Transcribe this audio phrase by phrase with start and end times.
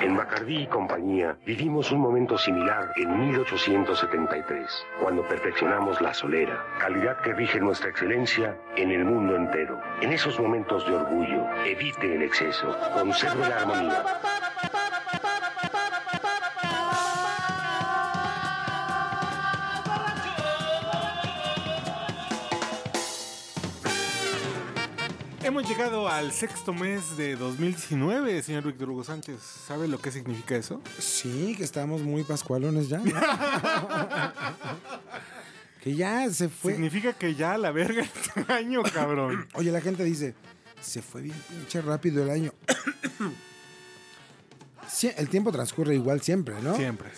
[0.00, 7.20] En Bacardí y compañía vivimos un momento similar en 1873, cuando perfeccionamos la solera, calidad
[7.22, 9.80] que rige nuestra excelencia en el mundo entero.
[10.02, 14.04] En esos momentos de orgullo, evite el exceso, conserve la armonía.
[25.62, 29.40] Hemos llegado al sexto mes de 2019, señor Víctor Hugo Sánchez.
[29.40, 30.82] ¿Sabe lo que significa eso?
[30.98, 32.98] Sí, que estamos muy pascualones ya.
[32.98, 33.04] ¿no?
[35.80, 36.72] que ya se fue.
[36.72, 39.46] Significa que ya la verga este año, cabrón.
[39.54, 40.34] Oye, la gente dice,
[40.80, 42.52] se fue bien pinche rápido el año.
[45.16, 46.74] El tiempo transcurre igual siempre, ¿no?
[46.74, 47.08] Siempre.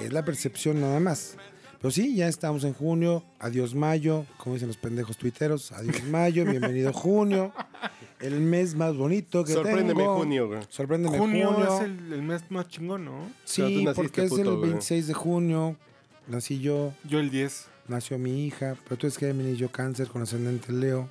[0.00, 1.36] Es la percepción nada más.
[1.82, 3.24] Pero sí, ya estamos en junio.
[3.40, 5.72] Adiós mayo, como dicen los pendejos tuiteros.
[5.72, 7.52] Adiós mayo, bienvenido junio.
[8.20, 10.16] El mes más bonito que Sorpréndeme tengo.
[10.16, 10.60] junio, güey.
[10.68, 11.74] Sorpréndeme Junio, junio.
[11.74, 13.28] es el, el mes más chingón, ¿no?
[13.44, 14.70] Sí, naciste, porque es el puto, güey.
[14.70, 15.76] 26 de junio.
[16.28, 17.66] Nací yo, Yo el 10.
[17.88, 18.76] nació mi hija.
[18.84, 21.08] Pero tú es Géminis, yo cáncer con ascendente Leo.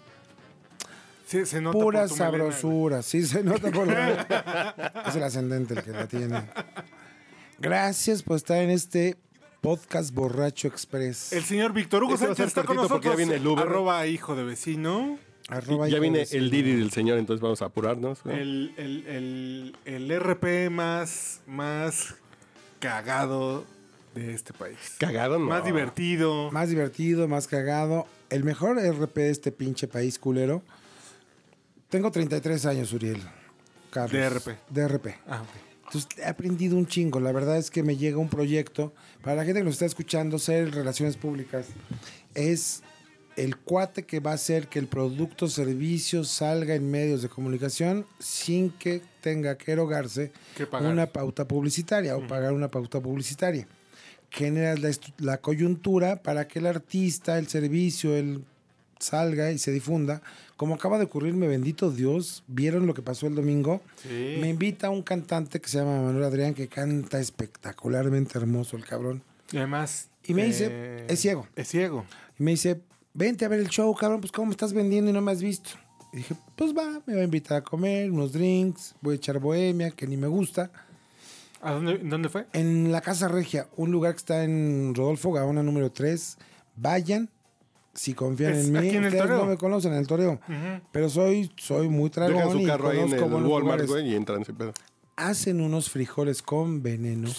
[1.26, 3.02] Sí, se nota Pura por tu melena, sabrosura.
[3.02, 5.04] Sí, se nota por la...
[5.06, 6.44] Es el ascendente el que la tiene.
[7.60, 9.18] Gracias por estar en este
[9.62, 11.32] podcast Borracho Express.
[11.34, 13.28] El señor Víctor Hugo Este va a Sánchez ser está con cortito porque nosotros.
[13.28, 13.66] ya viene el Uber.
[13.68, 15.20] Arroba hijo de vecino.
[15.50, 16.50] Arroba ya hijo viene de el.
[16.50, 18.26] Didi del señor, entonces vamos a apurarnos.
[18.26, 18.32] ¿no?
[18.32, 22.16] El, el, el, el RP más, más
[22.80, 23.66] cagado
[24.16, 24.78] de este país.
[25.00, 25.46] Cagado, no.
[25.46, 26.52] Más divertido.
[26.52, 28.08] Más divertido, más cagado.
[28.30, 30.64] El mejor RP de este pinche país culero.
[31.90, 33.22] Tengo 33 años, Uriel.
[33.90, 34.12] Carlos.
[34.14, 34.48] De RP.
[34.70, 35.08] De RP.
[35.28, 35.71] Ah, ok.
[35.94, 37.20] Entonces he aprendido un chingo.
[37.20, 38.94] La verdad es que me llega un proyecto.
[39.22, 41.68] Para la gente que nos está escuchando, ser relaciones públicas
[42.34, 42.82] es
[43.36, 47.28] el cuate que va a hacer que el producto o servicio salga en medios de
[47.28, 50.32] comunicación sin que tenga que erogarse
[50.80, 53.68] una pauta publicitaria o pagar una pauta publicitaria.
[54.30, 58.46] Generas la, la coyuntura para que el artista, el servicio, el
[59.02, 60.22] salga y se difunda.
[60.58, 63.82] Como acaba de ocurrirme, bendito Dios, vieron lo que pasó el domingo.
[64.04, 64.38] Sí.
[64.40, 69.24] Me invita un cantante que se llama Manuel Adrián, que canta espectacularmente hermoso el cabrón.
[69.52, 70.10] Y además.
[70.24, 71.48] eh, Y me dice, es ciego.
[71.56, 72.06] Es ciego.
[72.40, 72.80] Y me dice,
[73.14, 75.72] vente a ver el show, cabrón, pues ¿cómo estás vendiendo y no me has visto?
[76.14, 79.40] Y dije, pues va, me va a invitar a comer, unos drinks, voy a echar
[79.40, 80.70] bohemia, que ni me gusta.
[81.62, 82.48] ¿A dónde, dónde fue?
[82.54, 86.38] En la Casa Regia, un lugar que está en Rodolfo Gaona número 3.
[86.76, 87.30] Vayan,
[87.94, 88.90] si confían Es en mí.
[88.90, 90.40] en Ustedes no me conocen en el toreo.
[90.92, 94.16] Pero soy, soy muy tragón Dejan su y carro ahí en el Walmart, güey, y
[94.16, 94.74] entran ese pedo.
[95.16, 97.30] Hacen unos frijoles con veneno.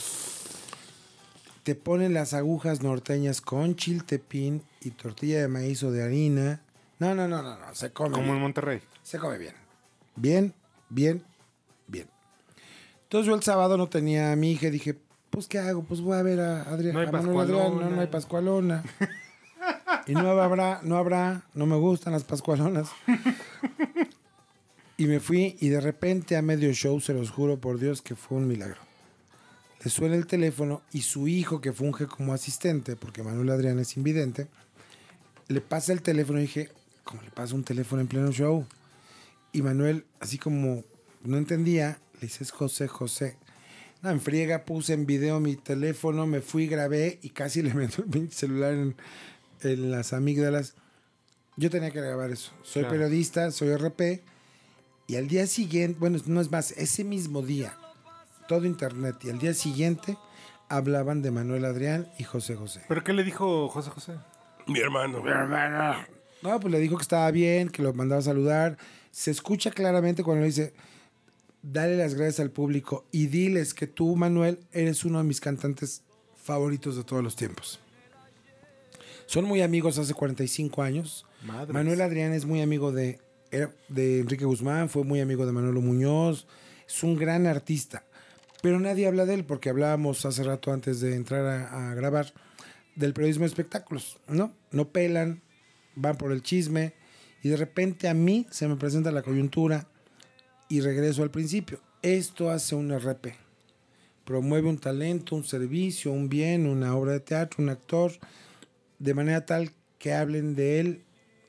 [1.63, 6.61] Te ponen las agujas norteñas con chiltepín y tortilla de maíz o de harina.
[6.99, 7.75] No, no, no, no, no.
[7.75, 8.15] Se come.
[8.15, 8.81] Como en Monterrey.
[9.03, 9.55] Se come bien.
[10.17, 10.53] Bien,
[10.89, 11.23] bien,
[11.87, 12.09] bien.
[13.05, 14.99] Entonces yo el sábado no tenía a mi hija y dije,
[15.31, 15.83] pues ¿qué hago?
[15.85, 16.95] Pues voy a ver a Adrián.
[16.95, 17.59] No hay a Manuel Adrián.
[17.59, 17.85] Pascualona.
[17.89, 18.85] No, no hay Pascualona.
[20.07, 22.89] y no habrá, no habrá, no me gustan las Pascualonas.
[24.97, 28.15] y me fui y de repente a medio show, se los juro por Dios que
[28.15, 28.81] fue un milagro.
[29.85, 33.97] Le suena el teléfono y su hijo que funge como asistente, porque Manuel Adrián es
[33.97, 34.47] invidente,
[35.49, 36.71] le pasa el teléfono y dije,
[37.05, 38.65] ¿cómo le pasa un teléfono en pleno show?
[39.53, 40.85] Y Manuel, así como
[41.25, 43.37] no entendía, le dice, es José José.
[44.03, 48.05] No, en friega puse en video mi teléfono, me fui, grabé y casi le meto
[48.13, 48.95] el celular en,
[49.65, 50.75] en las amígdalas.
[51.57, 52.53] Yo tenía que grabar eso.
[52.63, 52.95] Soy Claro.
[52.97, 54.23] periodista, soy RP.
[55.07, 57.77] Y al día siguiente, bueno, no es más, ese mismo día,
[58.49, 60.17] todo internet, y al día siguiente
[60.69, 62.83] hablaban de Manuel Adrián y José José.
[62.89, 64.15] ¿Pero qué le dijo José José?
[64.67, 65.23] Mi hermano.
[66.43, 68.79] No, pues le dijo que estaba bien, que lo mandaba a saludar.
[69.11, 70.73] Se escucha claramente cuando le dice,
[71.63, 76.03] dale las gracias al público y diles que tú, Manuel, eres uno de mis cantantes
[76.43, 77.79] favoritos de todos los tiempos.
[79.33, 81.25] Son muy amigos hace 45 años.
[81.47, 81.73] Madres.
[81.73, 83.19] Manuel Adrián es muy amigo de,
[83.51, 86.47] era de Enrique Guzmán, fue muy amigo de Manolo Muñoz.
[86.87, 88.05] Es un gran artista.
[88.61, 92.31] Pero nadie habla de él porque hablábamos hace rato antes de entrar a, a grabar
[92.95, 94.19] del periodismo de espectáculos.
[94.29, 95.41] No, no pelan,
[95.95, 96.93] van por el chisme
[97.43, 99.89] y de repente a mí se me presenta la coyuntura
[100.69, 101.81] y regreso al principio.
[102.03, 103.29] Esto hace un RP.
[104.27, 108.13] Promueve un talento, un servicio, un bien, una obra de teatro, un actor,
[109.03, 111.05] de manera tal que hablen de él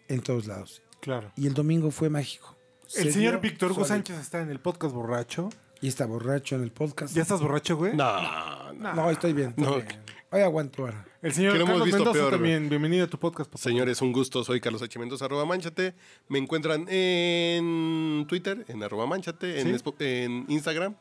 [0.07, 0.81] en todos lados.
[1.01, 1.31] Claro.
[1.35, 2.57] Y el domingo fue mágico.
[2.87, 3.85] Se El señor Víctor Hugo.
[3.85, 5.49] Sánchez está en el podcast borracho.
[5.79, 7.13] Y está borracho en el podcast.
[7.13, 7.93] ¿Ya estás borracho, güey?
[7.95, 8.93] No, no.
[8.95, 9.49] No, estoy bien.
[9.49, 9.87] estoy No, bien.
[10.31, 11.05] Hoy aguanto ahora.
[11.21, 12.69] El señor Que lo hemos Carlos visto Mendoza peor, también.
[12.69, 13.49] Bienvenido a tu podcast.
[13.51, 13.61] papá.
[13.61, 14.43] Señores, un gusto.
[14.43, 14.97] Soy Carlos H.
[14.97, 15.93] Mendoza, arroba manchate.
[16.29, 19.67] Me encuentran en Twitter, en arroba manchate, en.
[19.75, 20.95] Spo- en Instagram,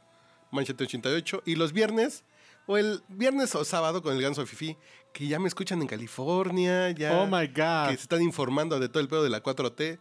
[0.50, 1.42] manchate88.
[1.46, 2.24] Y los viernes,
[2.66, 4.76] o el viernes o sábado con el ganso Fifi,
[5.12, 7.90] que ya me escuchan en California, ya Oh my God.
[7.90, 9.98] que se están informando de todo el pedo de la 4T.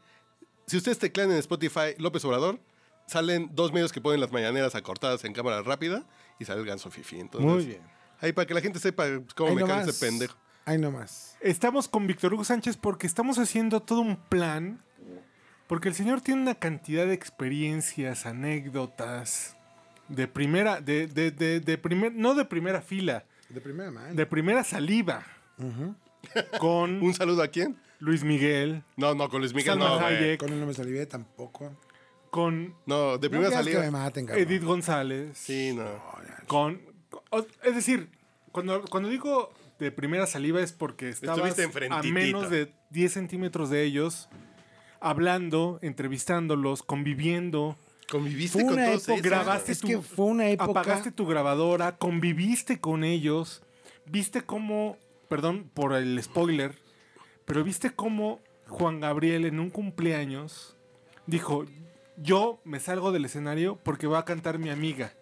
[0.68, 2.60] Si ustedes teclean en Spotify López Obrador,
[3.08, 6.06] salen dos medios que ponen las mañaneras acortadas en cámara rápida
[6.40, 7.20] y sale el ganso Fifi.
[7.20, 7.82] Entonces, Muy bien.
[8.22, 9.06] Ahí para que la gente sepa
[9.36, 10.38] cómo Ahí me cae ese pendejo.
[10.64, 11.36] Ahí nomás.
[11.42, 14.82] Estamos con Víctor Hugo Sánchez porque estamos haciendo todo un plan.
[15.68, 19.56] Porque el señor tiene una cantidad de experiencias, anécdotas,
[20.10, 24.14] de primera, de, de, de, de primer, no de primera fila, De primera mano.
[24.14, 25.24] de primera saliva.
[26.60, 27.78] Con ¿Un saludo a quién?
[28.00, 30.06] Luis Miguel, No, no, con Luis Miguel Salma no.
[30.06, 31.72] Hayek, Con él no me salivé tampoco.
[32.32, 33.80] con No, de No primera quieras que salida.
[33.82, 34.30] me maten.
[34.30, 35.86] Edith González, Sí, no.
[36.48, 36.82] con,
[37.64, 38.10] es decir,
[38.52, 41.56] cuando, cuando digo de primera saliva es porque estabas
[41.92, 44.30] a menos de 10 centímetros de ellos,
[45.00, 47.78] hablando, entrevistándolos, conviviendo.
[48.12, 49.26] Conviviste Fue con una todos época- ellos.
[49.26, 50.82] grabaste es tu- que fue una época.
[50.82, 53.64] Apagaste tu grabadora, conviviste con ellos,
[54.06, 54.98] viste cómo,
[55.30, 56.78] perdón por el spoiler,
[57.46, 60.76] pero viste cómo Juan Gabriel en un cumpleaños
[61.26, 61.66] dijo,
[62.18, 65.14] yo me salgo del escenario porque va a cantar mi amiga.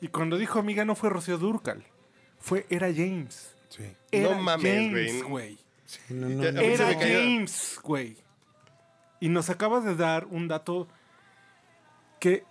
[0.00, 1.82] Y cuando dijo amiga no fue Rocío Durcal,
[2.38, 3.56] fue, era James.
[3.70, 3.82] Sí.
[4.12, 5.58] Era No mames, James, güey.
[5.84, 8.16] Sí, no, no, Era James, güey.
[9.18, 10.86] Y nos acabas de dar un dato
[12.18, 12.44] que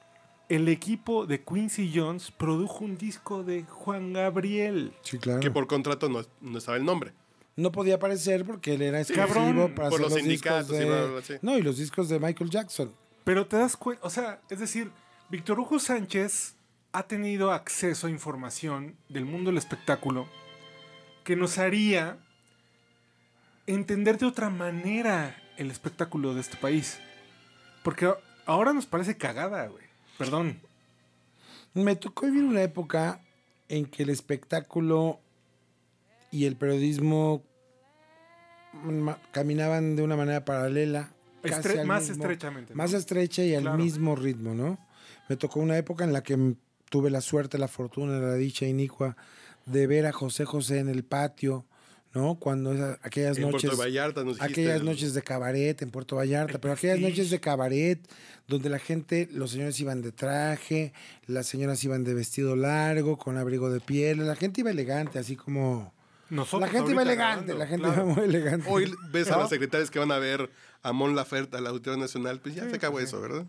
[0.50, 4.94] el equipo de Quincy Jones produjo un disco de Juan Gabriel.
[5.02, 5.40] Sí, claro.
[5.40, 7.14] Que por contrato no, no estaba el nombre.
[7.56, 9.76] No podía aparecer porque él era exclusivo Cabrón.
[9.76, 10.86] para Por hacer los los, sindicatos discos y de...
[10.86, 11.34] bla, bla, bla, sí.
[11.42, 12.94] No, y los discos de Michael Jackson.
[13.24, 14.92] Pero te das cuenta, o sea, es decir,
[15.30, 16.56] Víctor Hugo Sánchez
[16.92, 20.28] ha tenido acceso a información del mundo del espectáculo
[21.24, 22.20] que nos haría
[23.68, 27.00] entender de otra manera el espectáculo de este país.
[27.84, 28.14] Porque
[28.46, 29.84] ahora nos parece cagada, güey.
[30.18, 30.60] Perdón.
[31.74, 33.20] Me tocó vivir una época
[33.68, 35.20] en que el espectáculo
[36.32, 37.44] y el periodismo
[39.32, 41.10] caminaban de una manera paralela.
[41.42, 42.74] casi Estre- más mismo- estrechamente.
[42.74, 42.78] ¿no?
[42.78, 44.80] Más estrecha y al mismo ritmo, ¿no?
[45.30, 46.56] Me tocó una época en la que
[46.90, 49.16] tuve la suerte, la fortuna, la dicha inicua
[49.68, 51.66] de ver a José José en el patio,
[52.16, 52.36] ¿no?
[52.40, 53.70] Cuando esa- aquellas En noches...
[53.70, 57.40] Puerto Vallarta nos aquellas el- noches de cabaret en Puerto Vallarta, pero aquellas noches de
[57.40, 58.00] cabaret
[58.48, 60.94] donde la gente, los señores iban de traje,
[61.28, 65.36] las señoras iban de vestido largo, con abrigo de piel, la gente iba elegante, así
[65.36, 65.94] como...
[66.30, 68.04] Nosotros la gente iba elegante, grabando, la gente claro.
[68.06, 68.68] iba muy elegante.
[68.70, 69.42] Hoy ves a ¿No?
[69.42, 70.50] las secretarias que van a ver
[70.82, 73.46] a Mon Laferte al Auditorio Nacional, pues ya se acabó eso, ¿verdad?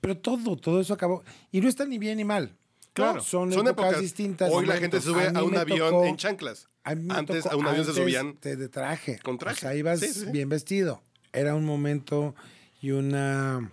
[0.00, 1.24] Pero todo, todo eso acabó.
[1.50, 2.56] Y no está ni bien ni mal.
[2.94, 3.14] Claro.
[3.16, 3.20] ¿no?
[3.20, 4.00] Son, Son épocas, épocas.
[4.00, 4.50] distintas.
[4.52, 6.68] Hoy la gente se sube a un avión tocó- en chanclas.
[6.84, 9.18] a mí me Antes tocó a un avión se subían De, de traje.
[9.22, 9.56] con traje.
[9.58, 10.26] O sea, ibas Sí, sí, sí.
[10.30, 11.02] bien vestido.
[11.32, 12.34] Era un momento
[12.80, 13.70] y una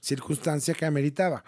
[0.00, 1.42] circunstancia que ameritaba.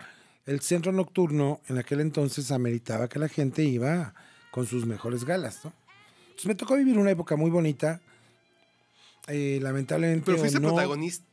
[0.46, 4.14] El centro nocturno en aquel entonces ameritaba que la gente iba
[4.50, 5.72] con sus mejores galas, ¿no?
[6.22, 8.00] Entonces me tocó vivir una época muy bonita.
[9.28, 10.24] Eh, lamentablemente.
[10.24, 11.26] Pero fuiste no, protagonista.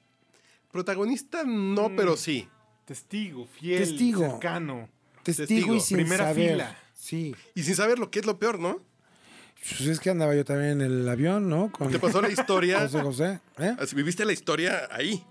[0.71, 1.95] Protagonista no, Mm.
[1.95, 2.47] pero sí.
[2.85, 4.21] Testigo, fiel, Testigo.
[4.21, 4.89] cercano.
[5.35, 6.51] Testigo, y sin primera saber.
[6.51, 6.77] fila.
[6.93, 7.35] Sí.
[7.55, 8.81] Y sin saber lo que es lo peor, ¿no?
[9.77, 11.71] Pues es que andaba yo también en el avión, ¿no?
[11.71, 12.79] Con Te pasó la historia.
[12.81, 13.39] José José.
[13.59, 13.75] ¿eh?
[13.95, 15.23] Viviste la historia ahí.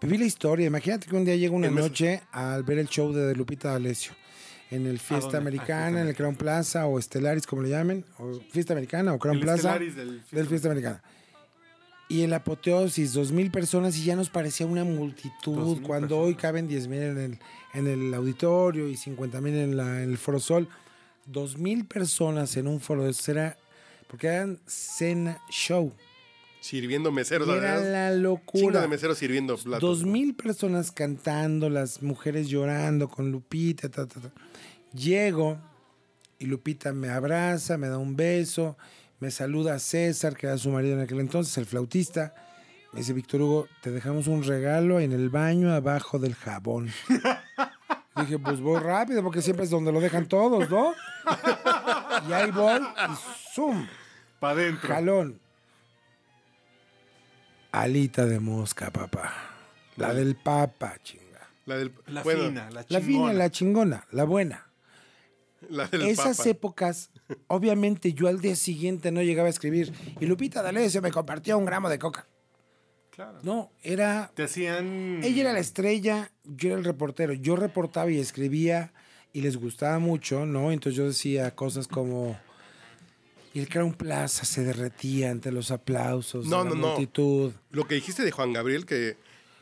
[0.00, 0.66] Viví la historia.
[0.66, 4.12] Imagínate que un día llego una noche al ver el show de Lupita D'Alessio
[4.70, 5.38] en el Fiesta dónde?
[5.38, 9.18] Americana, Ah, en el Crown Plaza o Estelaris, como le llamen, o Fiesta Americana o
[9.18, 11.02] Crown El Plaza Stellaris del del Fiesta Americana.
[12.08, 16.18] Y en la apoteosis, dos mil personas y ya nos parecía una multitud, 2,000 cuando
[16.18, 17.38] hoy caben diez mil en el,
[17.74, 20.68] en el auditorio y cincuenta mil en, la- en el Foro Sol.
[21.26, 23.56] Dos mil personas en un foro de esos era,
[24.06, 25.92] porque eran cena show.
[26.60, 27.92] Sirviendo meseros, Era ¿verdad?
[27.92, 28.80] la locura.
[28.80, 29.80] de meseros sirviendo platos.
[29.80, 33.88] Dos mil personas cantando, las mujeres llorando con Lupita.
[33.88, 34.30] ta, ta, ta.
[34.92, 35.58] Llego
[36.38, 38.76] y Lupita me abraza, me da un beso,
[39.20, 42.34] me saluda César, que era su marido en aquel entonces, el flautista.
[42.92, 46.90] Me dice, Víctor Hugo, te dejamos un regalo en el baño abajo del jabón.
[48.16, 50.94] Dije, pues voy rápido porque siempre es donde lo dejan todos, ¿no?
[52.28, 53.86] y ahí voy y ¡zum!
[54.40, 54.88] Para adentro.
[54.88, 55.40] Jalón.
[57.72, 59.32] Alita de mosca, papá.
[59.96, 61.22] La del papa, chinga.
[61.66, 61.92] La del.
[62.06, 63.06] La bueno, fina, la La chingona.
[63.06, 64.65] fina, la chingona, la buena.
[65.70, 66.50] La del Esas Papa.
[66.50, 67.10] épocas,
[67.48, 69.92] obviamente yo al día siguiente no llegaba a escribir.
[70.20, 72.26] Y Lupita D'Alessio me compartió un gramo de coca.
[73.10, 73.38] Claro.
[73.42, 74.30] No, era...
[74.34, 75.20] Te hacían...
[75.24, 77.32] Ella era la estrella, yo era el reportero.
[77.32, 78.92] Yo reportaba y escribía
[79.32, 80.70] y les gustaba mucho, ¿no?
[80.70, 82.38] Entonces yo decía cosas como...
[83.54, 86.86] Y el Crown Plaza se derretía ante los aplausos No, de la no, no.
[86.88, 87.52] multitud.
[87.70, 89.16] Lo que dijiste de Juan Gabriel, que,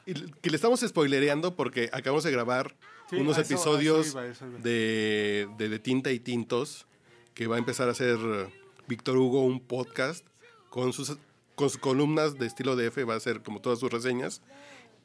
[0.04, 2.74] que le estamos spoilereando porque acabamos de grabar
[3.10, 4.58] Sí, unos eso- eso episodios iba, a eso iba.
[4.60, 6.86] de, de, de Tinta y Tintos,
[7.34, 8.46] que va a empezar a hacer eh,
[8.88, 10.26] Víctor Hugo un podcast
[10.70, 11.16] con sus,
[11.54, 14.40] con sus columnas de estilo DF, va a hacer como todas sus reseñas.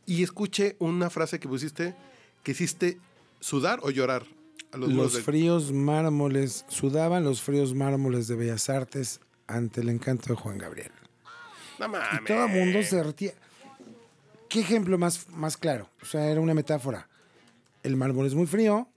[0.06, 1.96] Y escuché una frase que pusiste,
[2.44, 2.98] que hiciste
[3.42, 4.26] sudar o llorar
[4.72, 9.82] a los, muros Los de- fríos mármoles, sudaban los fríos mármoles de Bellas Artes ante
[9.82, 10.92] el encanto de Juan Gabriel.
[11.80, 12.26] No Y mames.
[12.26, 13.34] todo el mundo se derretía.
[14.48, 15.90] ¿Qué ejemplo más, más claro?
[16.02, 17.08] O sea, era una metáfora.
[17.90, 18.88] El mármol es muy frío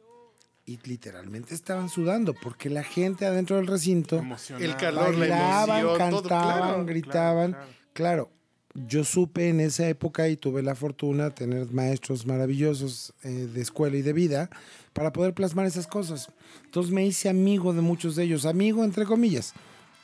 [0.67, 4.23] y literalmente estaban sudando porque la gente adentro del recinto.
[4.59, 6.85] El calor, la bailaban, emoción, todo, cantaban, claro.
[6.85, 7.53] gritaban.
[7.53, 8.31] claro, Claro,
[8.75, 13.61] yo supe en esa época y tuve la fortuna de tener maestros maravillosos eh, de
[13.61, 14.51] escuela y de vida
[14.93, 16.31] para poder plasmar esas cosas.
[16.65, 19.53] Entonces me hice amigo de muchos de ellos, amigo entre comillas.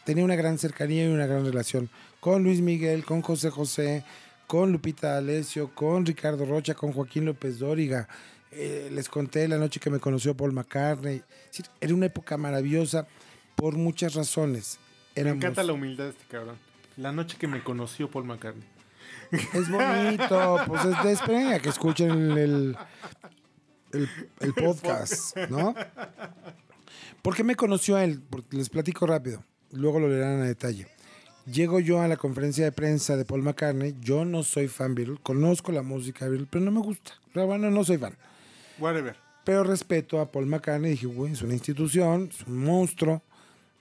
[0.04, 1.88] Tenía una gran cercanía y una gran relación
[2.21, 4.04] con Luis Miguel, con José José,
[4.47, 8.09] con Lupita D'Alessio, con Ricardo Rocha, con Joaquín López Dóriga.
[8.52, 11.22] Eh, les conté la noche que me conoció Paul McCartney.
[11.80, 13.06] Era una época maravillosa
[13.56, 14.78] por muchas razones.
[15.14, 16.56] Me Éramos- encanta la humildad de este cabrón.
[16.96, 18.64] La noche que me conoció Paul McCartney.
[19.30, 22.76] Es bonito, pues es de esperen a que escuchen el, el,
[23.92, 24.08] el-
[24.40, 25.74] el podcast, ¿no?
[27.22, 28.20] ¿Por qué me conoció a él?
[28.30, 30.86] Porque les platico rápido, luego lo leerán a detalle.
[31.46, 35.18] Llego yo a la conferencia de prensa de Paul McCartney, yo no soy fan Beatle,
[35.22, 37.12] conozco la música de Beatle, pero no me gusta.
[37.32, 38.16] Pero bueno, no soy fan.
[38.78, 39.16] Whatever.
[39.44, 43.23] Pero respeto a Paul McCartney, dije, güey, es una institución, es un monstruo.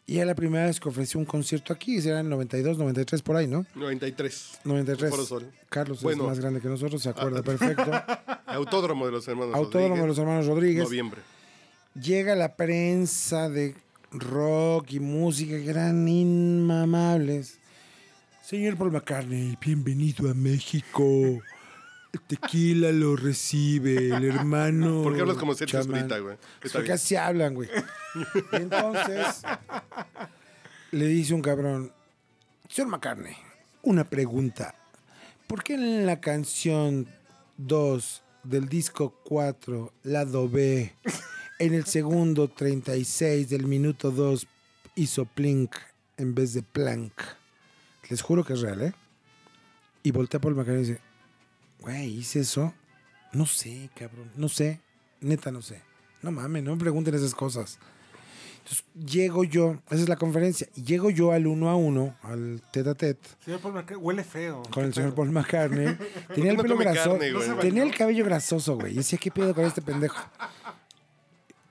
[0.09, 3.35] Y es la primera vez que ofreció un concierto aquí, será en 92, 93, por
[3.35, 3.65] ahí, ¿no?
[3.75, 4.59] 93.
[4.63, 5.09] 93.
[5.09, 5.51] Foro Sol.
[5.67, 6.23] Carlos Bueno.
[6.23, 7.91] es más grande que nosotros, se acuerda perfecto.
[8.45, 10.83] Autódromo de los hermanos Autódromo de Rodríguez, los hermanos Rodríguez.
[10.85, 11.21] Noviembre.
[12.01, 13.75] Llega la prensa de
[14.11, 17.59] rock y música que eran inmamables.
[18.43, 21.03] Señor Paul McCartney, bienvenido a México.
[22.17, 25.03] El tequila lo recibe el hermano.
[25.03, 25.85] ¿Por qué hablas como chamán.
[25.85, 26.37] Zurita, güey?
[26.59, 27.69] Pues porque así hablan, güey.
[28.53, 29.43] Y entonces
[30.91, 31.93] le dice un cabrón,
[32.69, 33.35] señor McCartney,
[33.83, 34.73] una pregunta.
[35.45, 37.07] ¿Por qué en la canción
[37.57, 40.93] 2 del disco 4, lado B,
[41.59, 44.47] en el segundo 36 del minuto 2
[44.95, 45.75] hizo plink
[46.17, 47.13] en vez de plank?
[48.09, 48.93] Les juro que es real, ¿eh?
[50.01, 51.06] Y voltea por McCartney y dice,
[51.87, 52.73] güey, ¿hice eso?
[53.33, 54.79] No sé, cabrón, no sé.
[55.21, 55.81] Neta, no sé.
[56.21, 57.79] No mames, no me pregunten esas cosas.
[58.59, 62.61] Entonces, llego yo, esa es la conferencia, y llego yo al uno a uno, al
[62.73, 64.61] tete a tete, Señor Paul McCartney, huele feo.
[64.71, 65.15] con el ¿Qué señor?
[65.15, 65.97] Paul McCartney.
[66.35, 67.11] Tenía el no pelo come grasoso.
[67.17, 67.59] carne, güey?
[67.59, 68.93] tenía el cabello grasoso, güey.
[68.93, 70.17] Y decía, ¿qué pedo con este pendejo?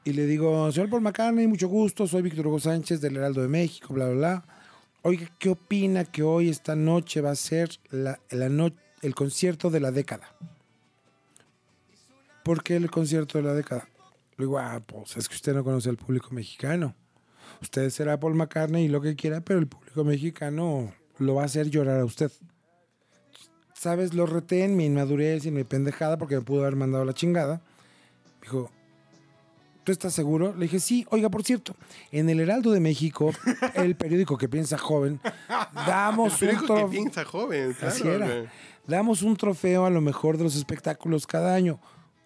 [0.04, 3.48] Y le digo, señor Paul McCartney, mucho gusto, soy Víctor Hugo Sánchez del Heraldo de
[3.48, 4.44] México, bla, bla, bla.
[5.02, 8.72] Oiga, ¿qué opina que hoy, esta noche, va a ser la, la no-
[9.06, 10.34] el concierto de la década?
[12.44, 13.88] ¿Por qué el concierto de la década?
[14.36, 16.94] Le digo, ah, pues es que usted no conoce al público mexicano.
[17.62, 21.46] Usted será Paul McCartney y lo que quiera, pero el público mexicano lo va a
[21.46, 22.30] hacer llorar a usted.
[23.74, 24.14] ¿Sabes?
[24.14, 27.14] Lo reté en mi inmadurez y en mi pendejada porque me pudo haber mandado la
[27.14, 27.62] chingada.
[28.42, 28.70] Dijo,
[29.86, 30.52] ¿tú estás seguro?
[30.56, 31.06] Le dije, sí.
[31.10, 31.76] Oiga, por cierto,
[32.10, 33.30] en el Heraldo de México,
[33.74, 35.20] el periódico que piensa joven,
[35.86, 38.26] damos un Periódico que trof- piensa joven, claro, Así era.
[38.26, 38.48] güey.
[38.88, 41.80] Damos un trofeo a lo mejor de los espectáculos cada año.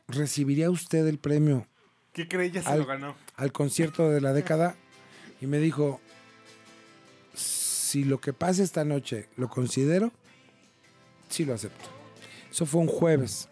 [0.09, 1.67] ¿Recibiría usted el premio
[2.13, 2.51] ¿Qué cree?
[2.51, 3.15] Ya se Al- lo ganó.
[3.37, 4.75] al concierto de la década?
[5.41, 6.01] Y me dijo,
[7.35, 10.13] si lo que pase esta noche lo considero,
[11.29, 11.89] sí lo acepto.
[12.51, 13.49] Eso fue un jueves.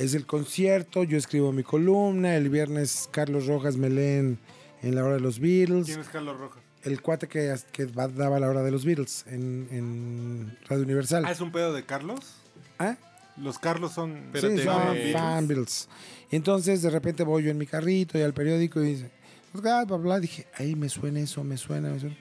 [0.00, 4.38] Es el concierto, yo escribo mi columna, el viernes Carlos Rojas me leen
[4.80, 5.88] en la hora de los Beatles.
[5.88, 6.62] ¿Quién es Carlos Rojas?
[6.84, 11.24] El cuate que, que daba la hora de los Beatles en, en Radio Universal.
[11.26, 12.20] Ah, ¿es un pedo de Carlos?
[12.78, 12.96] ¿Ah?
[13.36, 14.16] Los Carlos son...
[14.34, 15.86] Espérate, sí, son fan Beatles.
[16.30, 19.10] Y entonces de repente voy yo en mi carrito y al periódico y dice,
[19.52, 20.18] pues, bla, bla, bla.
[20.18, 22.16] Dije, ahí me suena eso, me suena, me suena.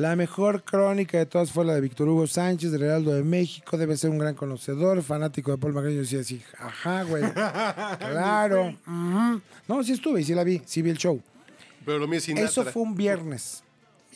[0.00, 3.76] La mejor crónica de todas fue la de Víctor Hugo Sánchez, del Heraldo de México.
[3.76, 5.96] Debe ser un gran conocedor, fanático de Paul McCartney.
[5.96, 7.22] Yo decía así, ajá, güey.
[7.34, 8.74] claro.
[9.68, 11.20] No, sí estuve y sí la vi, sí vi el show.
[11.84, 12.26] Pero lo mío es.
[12.30, 13.62] Eso fue un viernes.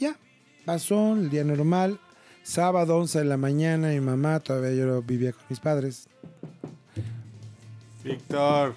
[0.00, 0.16] Ya,
[0.64, 2.00] pasó el día normal.
[2.42, 6.08] Sábado, 11 de la mañana, mi mamá, todavía yo vivía con mis padres.
[8.02, 8.74] Víctor.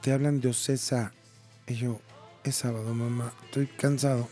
[0.00, 1.12] te hablan de Ocesa.
[1.66, 2.00] Y yo,
[2.42, 4.26] es sábado, mamá, estoy cansado.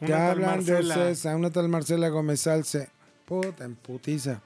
[0.00, 0.74] Una te tal hablan de.
[0.74, 2.90] Ocesa, una tal Marcela Gómez Salce.
[3.24, 4.40] Puta, en putiza.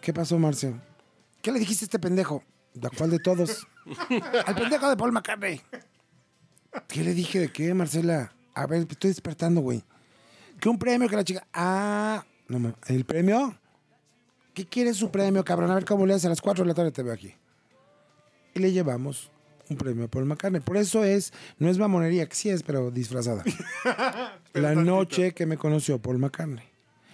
[0.00, 0.80] ¿Qué pasó, Marcel?
[1.40, 2.42] ¿Qué le dijiste a este pendejo?
[2.74, 3.66] ¿De cuál de todos?
[4.46, 5.60] Al pendejo de Paul McCartney.
[6.88, 8.32] ¿Qué le dije de qué, Marcela?
[8.54, 9.84] A ver, estoy despertando, güey.
[10.60, 11.46] Que un premio, que la chica.
[11.52, 13.56] Ah, no ¿el premio?
[14.54, 15.70] ¿Qué quiere su premio, cabrón?
[15.70, 17.34] A ver cómo le hace a las 4 de la tarde te veo aquí.
[18.54, 19.30] Y le llevamos
[19.70, 20.60] un premio a Paul McCartney.
[20.60, 23.44] Por eso es, no es mamonería, que sí es, pero disfrazada.
[24.52, 26.64] la noche que me conoció Paul McCartney.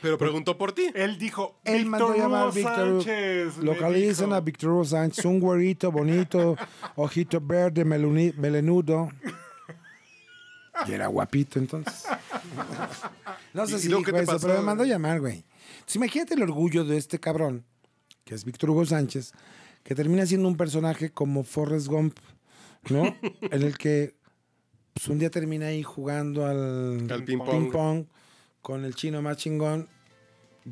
[0.02, 0.90] Pero preguntó por ti.
[0.95, 3.02] Él dijo, Él mandó llamar a Hugo Víctor.
[3.04, 3.61] Sánchez.
[3.61, 4.35] dijo.
[4.35, 6.57] a Víctor Hugo Sánchez, un güerito bonito,
[6.97, 9.11] ojito verde, meluni- melenudo.
[10.87, 12.07] Y era guapito entonces.
[13.52, 15.45] No sé ¿Y si dijo eso, pasó, pero me mandó llamar, güey.
[15.75, 17.66] Entonces imagínate el orgullo de este cabrón,
[18.25, 19.33] que es Víctor Hugo Sánchez,
[19.83, 22.19] que termina siendo un personaje como Forrest Gump,
[22.88, 23.04] ¿no?
[23.50, 24.14] en el que
[24.94, 27.50] pues, un día termina ahí jugando al, Al ping pong.
[27.50, 28.04] ping pong
[28.62, 29.88] con el chino más chingón.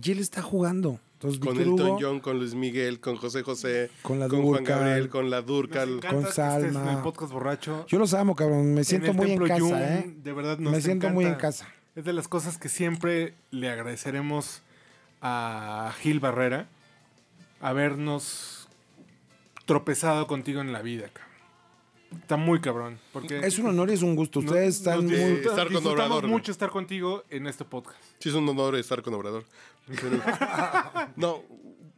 [0.01, 1.01] Y él está jugando.
[1.15, 4.43] Entonces, Con Víctor Elton Hugo, John, con Luis Miguel, con José José, Con la con
[4.43, 4.63] Juan.
[4.63, 6.01] Gabriel, con la Durcal.
[6.01, 6.93] con que estés en Salma.
[6.93, 7.87] el podcast borracho.
[7.89, 8.73] Yo los amo, cabrón.
[8.75, 10.15] Me En siento el muy en casa, Jung, ¿eh?
[10.23, 11.69] De verdad nos Me siento muy en casa.
[11.97, 14.63] Es de las cosas que siempre le agradeceremos
[15.21, 16.69] a Gil Barrera
[17.61, 18.69] habernos
[19.65, 21.28] tropezado contigo en la vida, cabrón.
[22.13, 22.99] Está muy cabrón.
[23.13, 24.39] Porque Es un honor y es un gusto.
[24.41, 25.15] Ustedes están muy...
[25.15, 26.33] disfruta- Estar con Obrador, güey.
[26.33, 27.99] mucho estar contigo en este podcast.
[28.19, 29.45] Sí, es un honor estar con Obrador.
[29.87, 30.23] Pero-
[31.17, 31.43] no,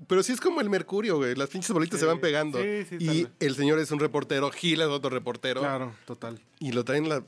[0.07, 1.35] pero sí es como el mercurio, güey.
[1.37, 2.59] Las pinches bolitas se van pegando.
[2.61, 3.33] sí, sí, y tal.
[3.41, 5.61] el señor es un reportero, Gil es otro reportero.
[5.61, 6.41] Claro, total.
[6.59, 7.23] Y lo traen la...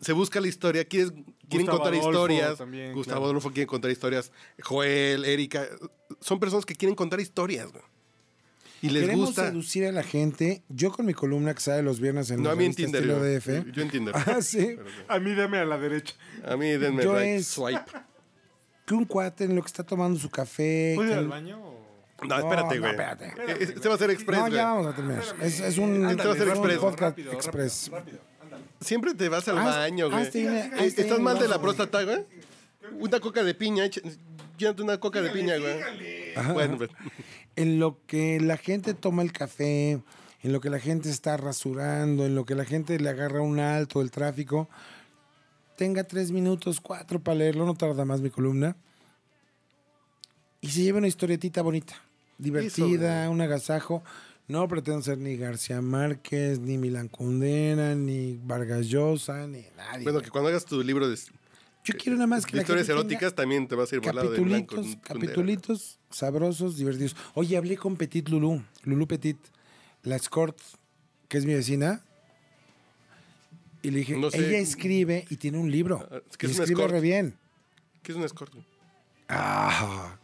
[0.00, 1.12] Se busca la historia, quieres-
[1.48, 2.58] quieren Gustavo contar Adolfo historias.
[2.58, 3.30] también, Gustavo claro.
[3.30, 4.32] Adolfo quiere contar historias.
[4.62, 5.66] Joel, Erika.
[6.20, 7.84] Son personas que quieren contar historias, güey.
[8.86, 9.46] Y les Queremos gusta.
[9.48, 10.62] seducir a la gente.
[10.68, 13.02] Yo con mi columna que sale los viernes en No, a mí en Tinder.
[13.02, 13.72] Estilo Yo, DF.
[13.72, 14.14] yo en Tinder.
[14.26, 14.76] Ah, sí.
[15.08, 16.14] A mí dame a la derecha.
[16.44, 17.80] A mí denme Yo right es- swipe.
[18.86, 20.92] Que un cuate en lo que está tomando su café.
[20.94, 21.58] ¿Puedo ir al baño?
[21.60, 22.90] o- No, espérate, no, güey.
[22.92, 23.24] espérate.
[23.26, 24.54] Eh, Este va a ser express, No, güey.
[24.56, 25.22] ya vamos a terminar.
[25.42, 26.78] Es, es un, Ándale, es un express.
[26.78, 27.88] podcast Rápido, express.
[27.90, 28.18] rápido.
[28.80, 30.46] Siempre te vas al Ah, baño, ah, güey.
[30.46, 32.24] ah, ¿Estás mal de la próstata, güey?
[33.00, 33.86] Una coca de piña.
[34.56, 35.80] Llévate una coca de piña, güey.
[36.54, 36.90] Bueno, pues,
[37.56, 40.00] en lo que la gente toma el café,
[40.42, 43.58] en lo que la gente está rasurando, en lo que la gente le agarra un
[43.58, 44.68] alto el tráfico,
[45.76, 48.76] tenga tres minutos, cuatro para leerlo, no tarda más mi columna.
[50.60, 51.94] Y se lleva una historietita bonita,
[52.38, 54.02] divertida, un agasajo.
[54.48, 60.04] No pretendo ser ni García Márquez, ni Milan Kundera, ni Vargas Llosa, ni nadie.
[60.04, 61.18] bueno, que cuando hagas tu libro de,
[61.86, 64.82] Yo quiero nada más que historias eróticas también te vas a ir volado de blanco.
[65.02, 67.14] Capitulitos, sabrosos, divertidos.
[67.34, 69.38] Oye, hablé con Petit Lulú, Lulú Petit,
[70.02, 70.58] la escort,
[71.28, 72.02] que es mi vecina.
[73.82, 74.38] Y le dije, No sé.
[74.48, 76.08] ella escribe y tiene un libro.
[76.10, 77.38] Ah, es que y es una escribe re bien.
[78.02, 78.52] ¿Qué es un escort?
[79.28, 80.16] Ah,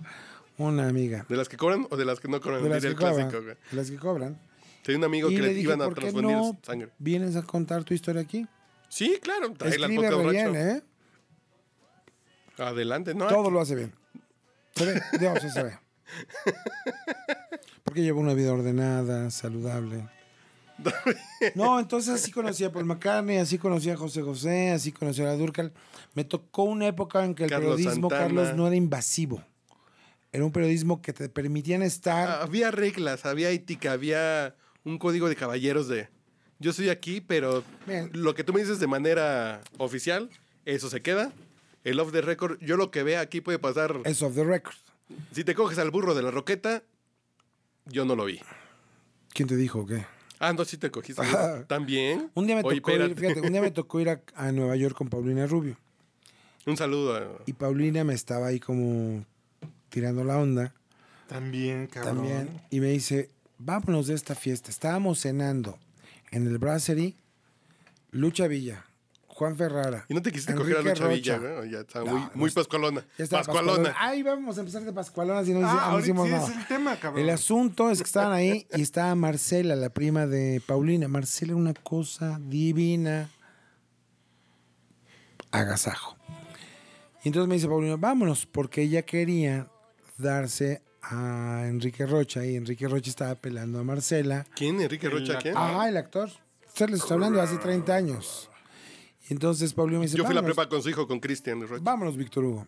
[0.59, 1.27] una amiga.
[1.29, 2.63] ¿De las que cobran o de las que no cobran?
[2.65, 3.57] De las, que el cobran, clásico, güey.
[3.71, 4.41] de las que cobran.
[4.83, 6.89] Tenía un amigo Y que le dije, iban a ¿por qué transfundir no sangre.
[6.99, 8.47] vienes a contar tu historia aquí?
[8.89, 9.53] Sí, claro.
[9.55, 10.83] Trae Escribe re bien, ¿eh?
[12.69, 13.27] Adelante, ¿no?
[13.27, 13.93] Todo lo hace bien.
[14.75, 15.79] Se ve, Dios, se ve.
[17.85, 20.09] Porque lleva una vida ordenada, saludable.
[21.55, 25.27] No, entonces así conocí a Paul McCartney, así conocí a José José, así conocí a
[25.27, 25.73] la Durcal.
[26.15, 28.23] Me tocó una época en que el Carlos periodismo, Santana.
[28.23, 29.43] Carlos, no era invasivo.
[30.33, 32.43] Era un periodismo que te permitían estar.
[32.43, 36.09] Había reglas, había ética, había un código de caballeros de
[36.63, 37.65] yo estoy aquí, pero
[38.13, 40.31] lo que tú me dices de manera oficial,
[40.65, 41.33] eso se queda.
[41.85, 44.01] El off the record, yo lo que vea aquí puede pasar.
[44.05, 44.77] Es off the record.
[45.33, 46.83] Si te coges al burro de la roqueta,
[47.87, 48.41] yo no lo vi.
[49.35, 50.07] ¿Quién te dijo o qué?
[50.39, 51.23] Ah, no, sí te cogiste.
[51.69, 52.31] ¿También?
[52.35, 54.77] Un día me Oye, tocó ir, fíjate, un día me tocó ir a, a Nueva
[54.77, 55.77] York con Paulina Rubio.
[56.67, 57.43] Un saludo a...
[57.47, 59.25] Y Paulina me estaba ahí como
[59.89, 60.75] tirando la onda.
[61.27, 62.17] También, cabrón.
[62.17, 64.71] también y me dice, vámonos de esta fiesta.
[64.71, 65.79] Estábamos cenando
[66.31, 67.15] en el Brasserie,
[68.11, 68.85] Lucha Villa,
[69.43, 70.05] Juan Ferrara.
[70.09, 71.55] ¿Y no te quisiste Enrique coger a Lucha Villa, Rocha.
[71.57, 71.71] güey?
[71.73, 73.05] Ya está No, muy, pascualona.
[73.19, 73.39] Ya Pascualona.
[73.91, 73.97] Pascualona.
[73.99, 76.67] Ay, vamos a empezar de Pascualona si no, Ah, no ahorita hicimos sí es el
[76.69, 77.25] tema, cabrón.
[77.25, 81.09] El asunto es que estaban ahí y estaba Marcela, la prima de Paulina.
[81.09, 83.31] Marcela era una cosa divina.
[85.51, 86.17] Agasajo.
[87.25, 89.67] Y entonces me dice Paulina, vámonos, porque ella quería
[90.19, 94.47] darse a Enrique Rocha y Enrique Rocha estaba pelando a Marcela.
[94.55, 94.81] ¿Quién?
[94.81, 95.39] ¿Enrique Rocha?
[95.39, 95.55] ¿Quién?
[95.57, 96.31] Ah, el actor.
[96.69, 98.49] Usted les está hablando de hace 30 años.
[99.29, 101.65] Y entonces Paulina me dice, Yo fui a la prepa con su hijo, con Cristian.
[101.83, 102.67] Vámonos, Víctor Hugo.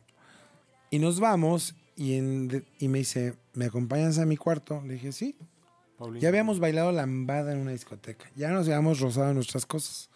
[0.90, 4.80] Y nos vamos y, en- y me dice, ¿me acompañas a mi cuarto?
[4.86, 5.36] Le dije, sí.
[5.98, 6.20] Paulina.
[6.20, 8.30] Ya habíamos bailado lambada en una discoteca.
[8.36, 10.10] Ya nos habíamos rozado nuestras cosas.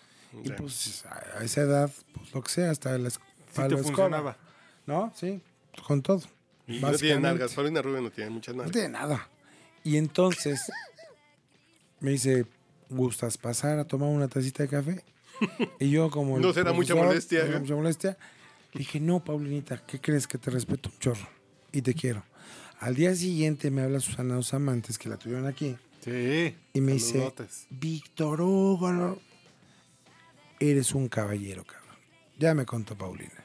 [0.45, 0.57] Y Ya.
[0.57, 3.19] pues a esa edad, pues lo que sea, hasta la, Sí
[3.55, 4.37] te la funcionaba.
[4.87, 5.13] ¿No?
[5.17, 5.41] Sí,
[5.87, 6.23] con todo.
[6.67, 7.55] Y no tiene nalgas.
[7.55, 8.73] Paulina Rubio no tiene muchas No nalgas.
[8.73, 9.29] tiene nada.
[9.85, 10.61] Y entonces
[12.01, 12.47] me dice,
[12.91, 15.03] ¿gustas pasar a tomar una tacita de café?
[15.81, 16.37] Y yo como...
[16.37, 17.61] el No será mucha molestia, no será ¿eh?
[17.61, 18.19] mucha molestia.
[18.73, 20.27] Le dije, no, Paulinita, ¿qué crees?
[20.27, 21.29] Que te respeto un chorro
[21.73, 22.23] y te quiero.
[22.81, 26.55] Al día siguiente me habla Susana Dos Amantes, que la tuvieron aquí, Sí.
[26.73, 27.33] y me dice.
[27.71, 29.19] Víctor Hugo,
[30.61, 31.97] eres un caballero, cabrón.
[32.39, 33.45] Ya me contó Paulina.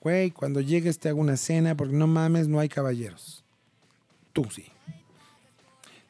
[0.00, 3.44] Güey, cuando llegues te hago una cena porque no mames, no hay caballeros.
[4.32, 4.66] Tú sí.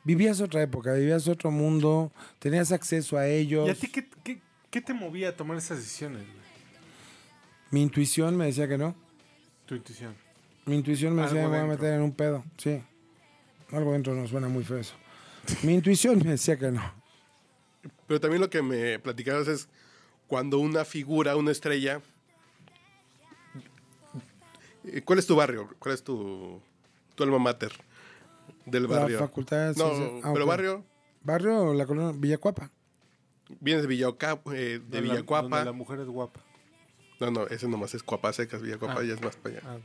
[0.04, 3.68] Vivías otra época, vivías otro mundo, tenías acceso a ellos.
[3.68, 6.40] ¿Y a ti qué, qué, qué te movía a tomar esas decisiones, güey?
[7.70, 8.94] Mi intuición me decía que no.
[9.66, 10.14] Tu intuición.
[10.66, 12.44] Mi intuición me decía, Algo me voy a meter en un pedo.
[12.56, 12.82] Sí.
[13.72, 14.94] Algo dentro nos suena muy feo eso.
[15.62, 16.82] Mi intuición me decía que no.
[18.06, 19.68] Pero también lo que me platicabas es
[20.26, 22.00] cuando una figura, una estrella.
[24.84, 25.68] eh, ¿Cuál es tu barrio?
[25.78, 26.60] ¿Cuál es tu,
[27.14, 27.72] tu alma mater
[28.66, 29.18] del La barrio?
[29.18, 30.48] facultad de No, ah, pero ok.
[30.48, 30.84] barrio.
[31.22, 32.70] Barrio, la colonia Villacuapa.
[33.60, 35.48] Vienes de Villacuapa, eh, de Donde la- Villacuapa.
[35.56, 36.40] donde la mujer es guapa.
[37.18, 39.04] No, no, ese nomás es Cuapa Secas, Villacuapa Ah.
[39.04, 39.80] ya es más para allá.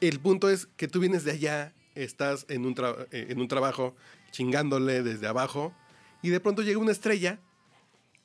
[0.00, 3.48] El punto es que tú vienes de allá, estás en un, tra- eh, en un
[3.48, 3.94] trabajo
[4.30, 5.72] chingándole desde abajo
[6.22, 7.38] y de pronto llega una estrella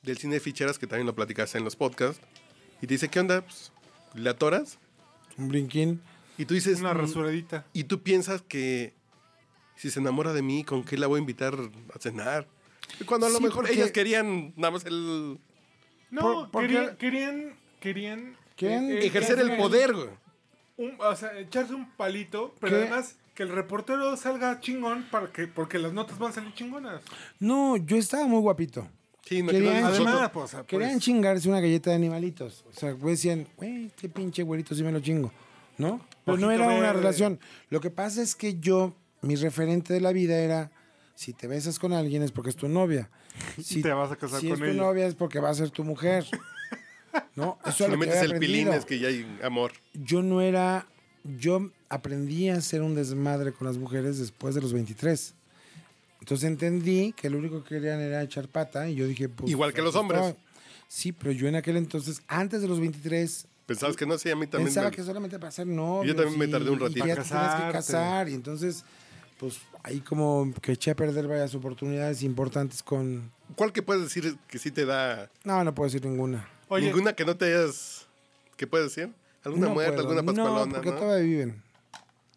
[0.02, 2.20] del cine de ficheras que también lo platicaste en los podcasts
[2.82, 3.40] y te dice, ¿qué onda?
[3.42, 3.72] Pues,
[4.14, 4.78] ¿Le atoras?
[5.38, 6.02] Un brinquín.
[6.36, 7.66] Y tú dices, Una "Mm", rasuradita.
[7.72, 8.94] y tú piensas que
[9.76, 11.54] si se enamora de mí, ¿con qué la voy a invitar
[11.94, 12.46] a cenar?
[13.06, 15.38] Cuando a lo Sí, mejor porque- ellas querían nada más el
[16.10, 18.90] No, Por- querían, querían, querían, ¿Quién?
[18.90, 20.08] eh, ejercer el poder, güey.
[20.76, 22.82] un- o sea, echarse un palito, pero ¿Qué?
[22.82, 27.00] además que el reportero salga chingón para que, porque las notas van a salir chingonas.
[27.40, 28.86] No, yo estaba muy guapito.
[29.24, 32.64] Sí, no, Querían- Además, pues, o sea, Querían pues, chingarse una galleta de animalitos.
[32.68, 35.32] O sea, decían, güey, este pinche güerito sí me lo chingo.
[35.78, 36.04] ¿No?
[36.26, 37.40] Pero no era una relación.
[37.70, 40.70] Lo que pasa es que yo, mi referente de la vida era,
[41.22, 43.08] si te besas con alguien es porque es tu novia.
[43.62, 45.70] Si Te vas a casar si con es tu novia es porque va a ser
[45.70, 46.26] tu mujer.
[47.36, 47.58] ¿No?
[47.64, 49.72] Eso si es le lo que metes el pilín es que ya hay amor.
[49.94, 50.86] Yo no era,
[51.24, 55.34] yo aprendí a hacer un desmadre con las mujeres después de los 23.
[56.20, 59.50] Entonces entendí que lo único que querían era echar pata y yo dije, pues...
[59.50, 60.34] Igual que los hombres.
[60.88, 64.36] Sí, pero yo en aquel entonces, antes de los 23, Pensabas que no, sí, a
[64.36, 64.66] mí también.
[64.66, 66.12] pensaba me- que solamente para ser novio.
[66.12, 67.06] Yo también me tardé un ratito.
[67.06, 67.72] Ya Para te tienes que casarte.
[67.72, 68.84] casar y entonces,
[69.42, 73.32] pues ahí como que eché a perder varias oportunidades importantes con...
[73.56, 75.28] ¿Cuál que puedes decir que sí te da?
[75.42, 76.48] No, no puedo decir ninguna.
[76.68, 78.06] Oye, Ninguna que no te hayas.
[78.56, 79.12] ¿Qué puedes decir?
[79.42, 80.08] ¿Alguna No muerta, puedo.
[80.10, 80.66] alguna pascualona?
[80.66, 80.96] No, porque ¿no?
[80.96, 81.62] todavía viven.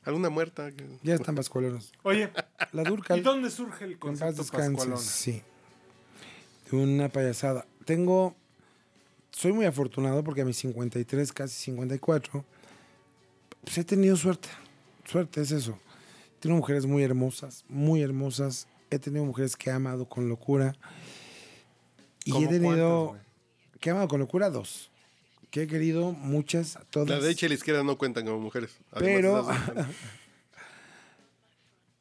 [0.04, 0.72] ¿Alguna muerta?
[1.04, 1.92] Ya están pascualonas.
[2.02, 2.32] oye,
[2.72, 2.82] La
[3.16, 4.98] ¿y dónde surge el concepto descanses, pascualona?
[5.02, 5.44] sí.
[6.72, 7.68] De una payasada.
[7.86, 8.36] Tengo.
[9.30, 12.44] Soy muy afortunado porque a mis 53, casi 54,
[13.64, 14.50] pues he tenido suerte.
[15.06, 15.78] Suerte es eso.
[16.46, 18.68] Tengo mujeres muy hermosas, muy hermosas.
[18.92, 20.76] He tenido mujeres que he amado con locura.
[22.24, 23.06] Y he ¿Cómo tenido.
[23.08, 23.26] cuántas,
[23.80, 24.92] que he amado con locura dos.
[25.50, 27.10] Que he querido muchas, todas.
[27.10, 28.78] La derecha y la izquierda no cuentan como mujeres.
[28.92, 29.88] Además, Pero-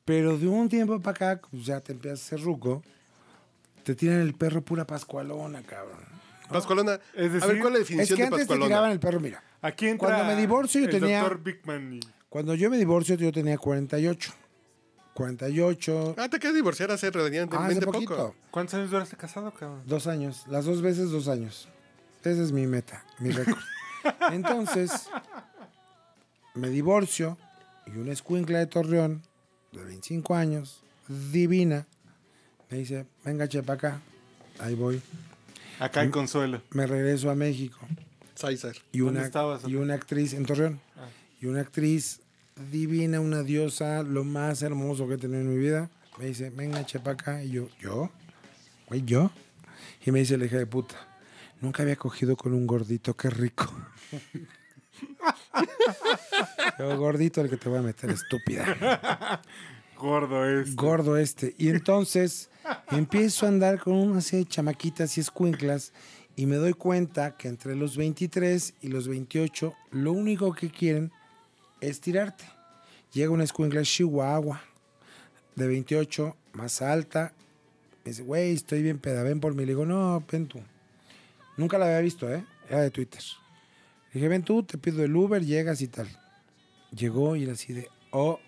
[0.05, 2.83] Pero de un tiempo para acá, pues ya te empiezas a hacer ruco.
[3.83, 6.05] Te tiran el perro pura pascualona, cabrón.
[6.51, 7.01] Pascualona.
[7.15, 9.01] Es a ver, decir, ¿cuál es la Es definición que de antes te tiraban el
[9.01, 9.43] perro, mira.
[9.63, 12.01] Aquí entra Cuando me divorcio yo el tenía- doctor Bigman y...
[12.35, 14.33] Cuando yo me divorcio, yo tenía 48.
[15.15, 16.17] 48.
[16.19, 18.17] Ah, te quedas divorciar hace Ah, hace relativamente poquito.
[18.17, 18.35] poco.
[18.51, 19.83] ¿Cuántos años duraste casado, cabrón?
[19.87, 20.43] Dos años.
[20.49, 21.69] Las dos veces, dos años.
[22.25, 23.57] Esa es mi meta, mi récord.
[24.33, 25.09] Entonces,
[26.55, 27.39] me divorcio
[27.87, 29.23] y una escuincla de Torreón,
[29.71, 31.87] de 25 años, divina,
[32.69, 34.01] me dice, venga, chepa acá.
[34.59, 35.01] Ahí voy.
[35.79, 36.63] Acá hay consuelo.
[36.71, 37.79] Me regreso a México.
[38.35, 38.75] Sáizar.
[38.91, 40.81] y ¿Dónde una, estabas, y una actriz en Torreón.
[40.97, 41.07] Ah.
[41.41, 42.23] Y una actriz
[42.71, 45.91] divina, una diosa, lo más hermoso que he tenido en mi vida.
[46.19, 47.43] Me dice, venga, chepa acá.
[47.43, 48.11] Y yo, ¿yo?
[48.89, 49.31] Güey, ¿yo?
[50.05, 50.95] Y me dice la hija de puta,
[51.61, 53.73] nunca había cogido con un gordito, qué rico.
[56.79, 59.41] Yo, gordito el que te voy a meter, estúpida.
[59.97, 60.75] Gordo es.
[60.75, 61.55] Gordo este.
[61.57, 62.51] Y entonces
[62.91, 65.93] empiezo a andar con una serie de chamaquitas y escuinclas
[66.37, 71.13] y me doy cuenta que entre los 23 y los 28 lo único que quieren
[71.81, 72.45] es tirarte.
[73.13, 74.61] Llega una escuincla Chihuahua
[75.55, 77.33] de 28, más alta.
[78.05, 79.63] Me dice, güey, estoy bien peda, ven por mí.
[79.63, 80.61] Le digo, no, ven tú.
[81.57, 82.45] Nunca la había visto, ¿eh?
[82.69, 83.23] Era de Twitter.
[84.13, 86.09] Le dije, ven tú, te pido el Uber, llegas y tal.
[86.91, 88.39] Llegó y era así de, oh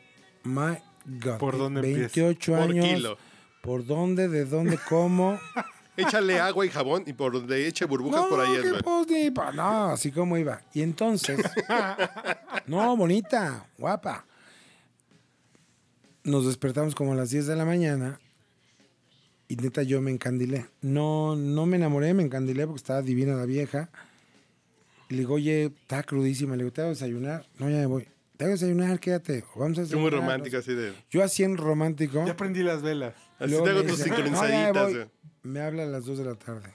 [0.44, 1.38] my God.
[1.38, 2.20] ¿Por dónde empieza?
[2.20, 2.86] 28 Por años.
[2.86, 3.18] kilo.
[3.62, 4.28] ¿Por dónde?
[4.28, 4.78] ¿De dónde?
[4.88, 5.38] ¿Cómo?
[5.96, 9.52] Échale agua y jabón y por donde eche burbujas por ahí es, pues, ni pa-
[9.52, 10.60] no, así como iba.
[10.74, 11.40] Y entonces,
[12.66, 14.24] no, bonita, guapa.
[16.24, 18.18] Nos despertamos como a las 10 de la mañana
[19.48, 20.66] y neta yo me encandilé.
[20.82, 23.90] No, no me enamoré, me encandilé porque estaba divina la vieja.
[25.08, 26.56] Y le digo, oye, está crudísima.
[26.56, 27.46] Le digo, ¿te hago desayunar?
[27.58, 28.08] No, ya me voy.
[28.36, 29.44] Te hago desayunar, quédate.
[29.54, 30.12] Vamos a Es desayunar.
[30.12, 30.92] muy romántico así de...
[31.10, 32.26] Yo así en romántico.
[32.26, 33.14] Ya prendí las velas.
[33.38, 35.08] Así Luego te hago tus dice, "No, ya
[35.46, 35.46] me sincronizaditas.
[35.46, 35.46] voy".
[35.46, 35.52] güey.
[35.52, 36.74] Me habla a las 2 de la tarde.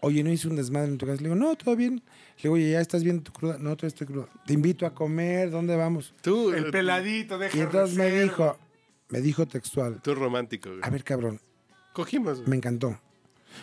[0.00, 1.20] Oye, ¿no hice un desmadre en tu casa?
[1.20, 1.96] Le digo, no, todo bien.
[2.36, 3.54] Le digo, oye, ¿ya estás bien tu cruda?
[3.58, 4.28] No, todavía estoy cruda.
[4.46, 6.14] Te invito a comer, ¿dónde vamos?
[6.22, 8.56] Tú, El eh, peladito, deja Y entonces me dijo,
[9.08, 10.68] me dijo textual, tú romántico.
[10.70, 10.80] güey.
[10.84, 11.40] a ver, cabrón,
[11.92, 12.38] Cogimos.
[12.38, 12.48] güey.
[12.50, 13.00] me encantó.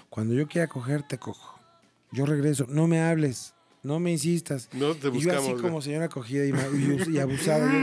[0.09, 1.57] Cuando yo quiera coger, te cojo.
[2.11, 4.67] Yo regreso, no me hables, no me insistas.
[4.73, 5.39] No te y yo buscamos.
[5.43, 5.61] así güey.
[5.63, 7.71] como señora cogida y, y- y abusada.
[7.71, 7.77] yo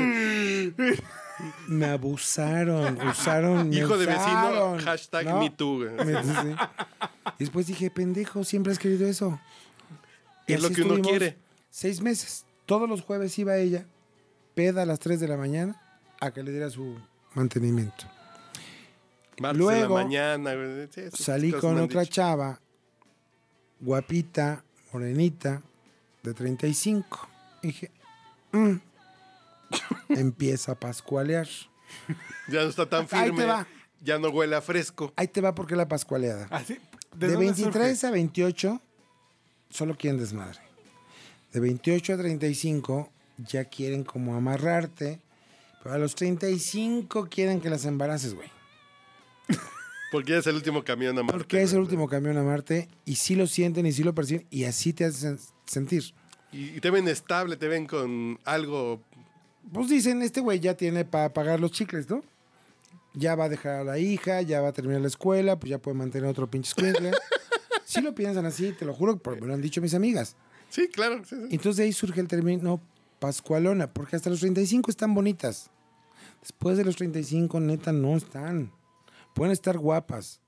[1.69, 5.39] me abusaron, usaron, me Hijo de vecino, hashtag ¿no?
[5.41, 6.55] me too, sí,
[7.39, 9.41] después dije, pendejo, siempre has querido eso.
[10.47, 11.37] Y Es lo que uno quiere.
[11.71, 12.45] Seis meses.
[12.67, 13.87] Todos los jueves iba ella,
[14.55, 15.81] peda a las 3 de la mañana,
[16.21, 16.97] a que le diera su
[17.35, 18.05] mantenimiento.
[19.41, 20.89] Martes Luego, de la mañana.
[20.91, 22.13] Sí, Salí con otra dicho.
[22.15, 22.61] chava,
[23.81, 25.63] guapita, morenita,
[26.23, 27.29] de 35.
[27.63, 27.91] Y dije,
[28.53, 28.75] "Mm".
[30.09, 31.49] Empieza a pascualear.
[32.49, 33.45] Ya no está tan Ahí te firme.
[33.45, 33.67] va.
[34.03, 35.13] Ya no huele a fresco.
[35.17, 36.47] Ahí te va porque la pascualeada.
[36.51, 36.79] Así,
[37.15, 38.07] De, dónde 23 surge?
[38.07, 38.81] a 28,
[39.71, 40.59] solo quieren desmadre.
[41.53, 45.21] De 28 a 35, ya quieren como amarrarte.
[45.83, 48.49] Pero a los 35 quieren que las embaraces, güey.
[50.11, 53.15] Porque es el último camión a Marte, Porque es el último camión a Marte y
[53.17, 56.13] sí lo sienten y sí lo perciben y así te hacen sentir.
[56.53, 59.01] Y, y te ven estable, te ven con algo.
[59.73, 62.23] Pues dicen, este güey ya tiene para pagar los chicles, ¿no?
[63.15, 65.79] Ya va a dejar a la hija, ya va a terminar la escuela, pues ya
[65.79, 67.11] puede mantener otro pinche escuincle.
[67.85, 70.35] sí lo piensan así, te lo juro, porque me lo han dicho mis amigas.
[70.71, 71.23] Sí, claro.
[71.25, 71.43] sí, sí.
[71.51, 72.81] Entonces de ahí surge el término
[73.19, 75.71] pascualona, porque hasta los 35 están bonitas.
[76.41, 78.73] Después de los 35, neta, no están.
[79.35, 80.41] Pueden estar guapas,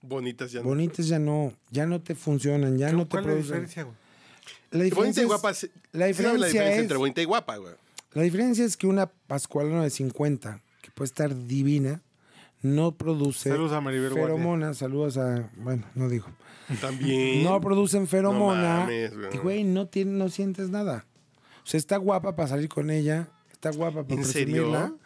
[0.00, 0.60] Bonitas ya.
[0.60, 0.66] no.
[0.68, 3.46] bonitas ya no, ya no te funcionan, ya no te ¿Cuál es la producen.
[3.66, 3.96] diferencia, güey?
[4.70, 5.48] La diferencia, es, guapa.
[5.48, 7.74] la sabe la diferencia diferencia es- entre bonita y guapa, güey.
[8.14, 12.02] La diferencia es que una pascualona de 50, que puede estar divina,
[12.62, 14.26] no produce Saludos a Maribel Guardia.
[14.26, 14.78] feromonas.
[14.78, 16.26] Saludos a, bueno, no digo.
[16.80, 17.44] También.
[17.44, 18.80] No producen feromona.
[18.80, 19.34] mames, güey.
[19.34, 21.06] y güey, no, tiene, no sientes nada.
[21.62, 24.98] O sea, está guapa para salir con ella, está guapa para ¿En serio?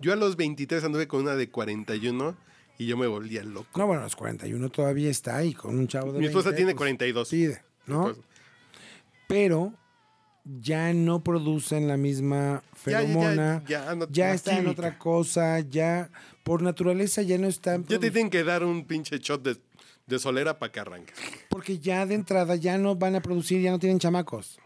[0.00, 2.36] Yo a los 23 anduve con una de 41
[2.78, 3.68] y yo me volvía loco.
[3.76, 6.72] No, bueno, los 41 todavía está ahí con un chavo de Mi esposa 20, tiene
[6.72, 7.28] pues, 42.
[7.28, 8.14] Pide, ¿no?
[9.26, 9.74] Pero
[10.60, 13.64] ya no producen la misma Ya, ya, ya, feromona.
[13.66, 16.10] ya, no- ya está en otra cosa, ya
[16.42, 17.84] por naturaleza ya no están.
[17.86, 19.58] ya te tienen que dar un pinche shot de,
[20.06, 21.16] de solera para que arranques.
[21.50, 24.58] Porque ya de entrada ya no van a producir, ya no tienen chamacos.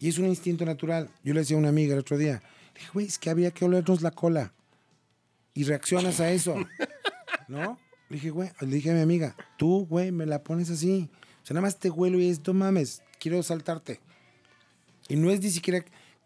[0.00, 1.10] Y es un instinto natural.
[1.22, 2.42] Yo le decía a una amiga el otro día,
[2.74, 4.52] le dije, güey, es que había que olernos la cola.
[5.54, 6.56] Y reaccionas a eso.
[7.48, 7.78] ¿No?
[8.08, 11.08] Le dije, güey, le dije a mi amiga, tú, güey, me la pones así.
[11.42, 14.00] O sea, nada más te huelo y es, no mames, quiero saltarte.
[15.10, 15.84] Y no es ni siquiera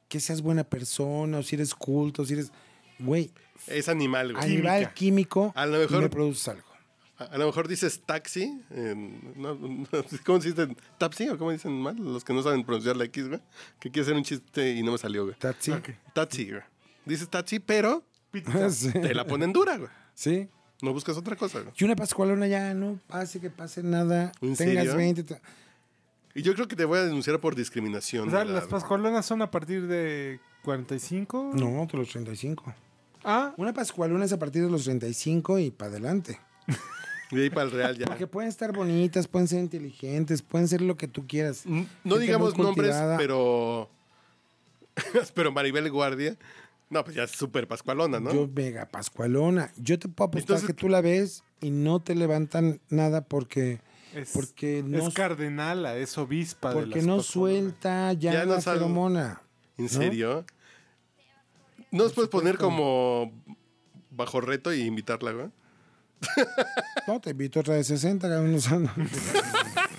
[0.09, 2.53] que seas buena persona, o si eres culto, o si eres,
[2.99, 3.31] güey,
[3.67, 4.49] Es animal, güey.
[4.49, 6.69] nivel químico, A lo mejor- me produces algo.
[7.17, 8.61] A, a lo mejor dices taxi.
[8.71, 9.87] en- no, no,
[10.27, 10.69] ¿Cómo se dice?
[10.99, 11.97] ¿Taxi o cómo dicen mal?
[11.97, 13.41] Los que no saben pronunciar la X, güey.
[13.81, 15.37] Que quiero hacer un chiste y no me salió, güey.
[15.39, 15.73] ¿Taxi?
[16.13, 16.63] Taxi, güey.
[17.07, 18.03] Dices taxi, pero
[18.71, 18.91] sí.
[18.93, 19.91] te la ponen dura, güey.
[20.15, 20.49] ¿Sí?
[20.83, 21.73] No buscas otra cosa, güey.
[21.79, 24.33] Y una pascualona ya no hace que pase nada.
[24.43, 24.97] ¿En tengas serio?
[24.97, 25.41] 20.
[26.35, 28.29] Y yo creo que te voy a denunciar por discriminación.
[28.29, 31.53] O sea, las pascualonas son a partir de 45.
[31.55, 32.75] No, de los 35.
[33.23, 36.39] Ah, Una pascualona es a partir de los 35 y para adelante.
[37.31, 38.07] De ahí para el real ya.
[38.07, 41.65] Porque pueden estar bonitas, pueden ser inteligentes, pueden ser lo que tú quieras.
[41.67, 43.89] N- No digamos nombres, pero.
[45.35, 46.37] pero Maribel Guardia.
[46.91, 48.33] No, pues ya es súper pascualona, ¿no?
[48.33, 49.73] Yo, mega pascualona.
[49.77, 53.81] Yo te puedo apostar Entonces- que tú la ves y no te levantan nada porque,
[54.15, 56.71] es, porque no, es cardenala, es obispa.
[56.71, 59.41] de porque las no suelta ya, Ya no la sale- feromona.
[59.77, 59.91] ¿En ¿no?
[59.91, 60.45] serio?
[61.91, 63.33] ¿No nos puedes poner como
[64.11, 65.49] bajo reto y invitarla, güey?
[67.07, 68.59] No, te invito otra de 60, cabrón.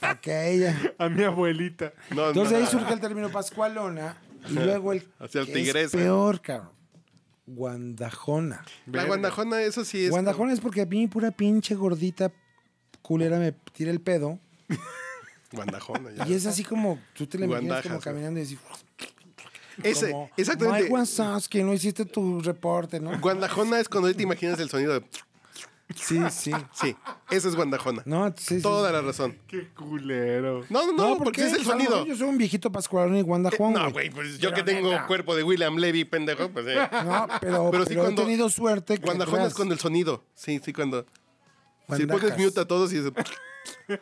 [0.02, 0.96] Para que ella.
[0.98, 1.94] A mi abuelita.
[2.16, 2.66] No, Entonces no.
[2.66, 4.18] ahí surge el término pascualona
[4.50, 6.72] y luego el Hacia el es peor, cabrón.
[7.46, 8.66] Guandajona.
[8.88, 10.10] La guandajona, eso sí es.
[10.10, 12.32] Guandajona es porque a mí pura pinche gordita
[13.06, 14.40] culera me tira el pedo
[15.52, 16.28] Guandajona, ya.
[16.28, 18.58] y es así como tú te la imaginas como caminando y decir
[19.84, 20.82] Ese, como, exactamente.
[20.84, 23.18] Mike Wazowski, no hiciste tu reporte, ¿no?
[23.20, 25.06] Guandajona es cuando te imaginas el sonido de.
[25.96, 26.52] Sí, sí.
[26.74, 26.96] Sí,
[27.30, 28.02] eso es guandajona.
[28.06, 28.62] No, sí, sí.
[28.62, 29.38] Toda la razón.
[29.48, 30.66] Qué culero.
[30.70, 31.48] No, no, no, ¿por porque qué?
[31.48, 32.06] es el sonido.
[32.08, 35.44] Yo soy un viejito pascualón y guandajón, No, güey, pues yo que tengo cuerpo de
[35.44, 36.76] William Levy, pendejo, pues eh.
[37.06, 38.98] No, pero, Pero sí pero cuando- he tenido suerte.
[38.98, 40.24] que Guandajona es con el sonido.
[40.34, 41.06] Sí, sí, cuando.
[41.96, 43.06] Si pones mute a todos y es.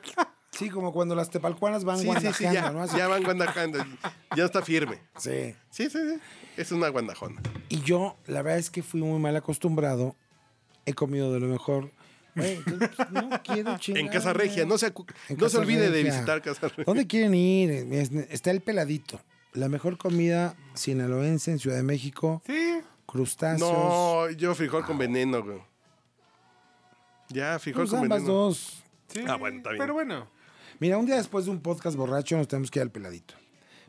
[0.51, 2.85] Sí, como cuando las tepalcuanas van Sí, sí, sí, ya, ¿no?
[2.95, 3.83] Ya van guandajando.
[4.37, 4.99] Ya está firme.
[5.17, 5.55] Sí.
[5.71, 6.19] Sí, sí, sí.
[6.57, 7.41] Es una guandajona.
[7.69, 10.15] Y yo, la verdad es que fui muy mal acostumbrado.
[10.85, 11.89] He comido de lo mejor.
[12.35, 12.59] Pues,
[13.09, 14.01] no quiero chingar.
[14.05, 14.93] En Casa Regia, no se,
[15.35, 16.83] no se olvide de visitar Casa Regia.
[16.85, 17.71] ¿Dónde quieren ir?
[17.91, 19.19] Es- Está el peladito.
[19.53, 22.43] La mejor comida sinaloense en Ciudad de México.
[22.45, 22.79] Sí.
[23.07, 23.71] Crustáceos.
[23.71, 25.61] No, yo frijol con veneno, güey.
[27.33, 28.83] Ya, frijol Pues ambas dos.
[29.09, 29.21] sí.
[29.27, 29.81] Ah, bueno, está bien.
[29.81, 30.27] Pero bueno.
[30.79, 33.33] Mira, un día después de un podcast borracho nos tenemos que ir al peladito.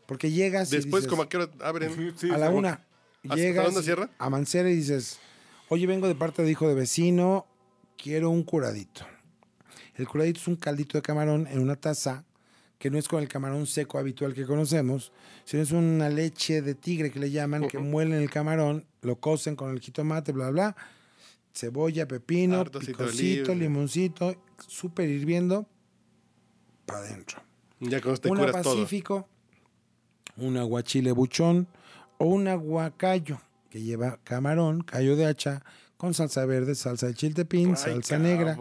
[0.07, 2.15] Porque llegas y Después, dices, como a qué hora abren.
[2.17, 2.85] Sí, a la una.
[3.25, 4.11] ¿Hasta Llegas dónde cierra?
[4.19, 5.19] a Mancera y dices,
[5.71, 7.47] oye, vengo de parte de hijo de vecino,
[7.97, 9.07] quiero un curadito.
[9.95, 12.25] El curadito es un caldito de camarón en una taza,
[12.79, 15.11] que no es con el camarón seco habitual que conocemos,
[15.45, 19.57] sino es una leche de tigre que le llaman, que muelen el camarón, lo cocen
[19.57, 20.77] con el jitomate, bla, bla,
[21.55, 24.35] cebolla, pepino, Harto picocito, limoncito,
[24.67, 25.67] súper hirviendo,
[26.87, 27.43] para adentro
[27.81, 28.53] Ya con te un todo.
[28.53, 29.29] pacífico,
[30.37, 31.69] un aguachile buchón
[32.19, 33.41] o un aguacayo
[33.71, 35.63] que lleva camarón, callo de hacha,
[35.97, 38.57] con salsa verde, salsa de chiltepín, Ay, salsa negra.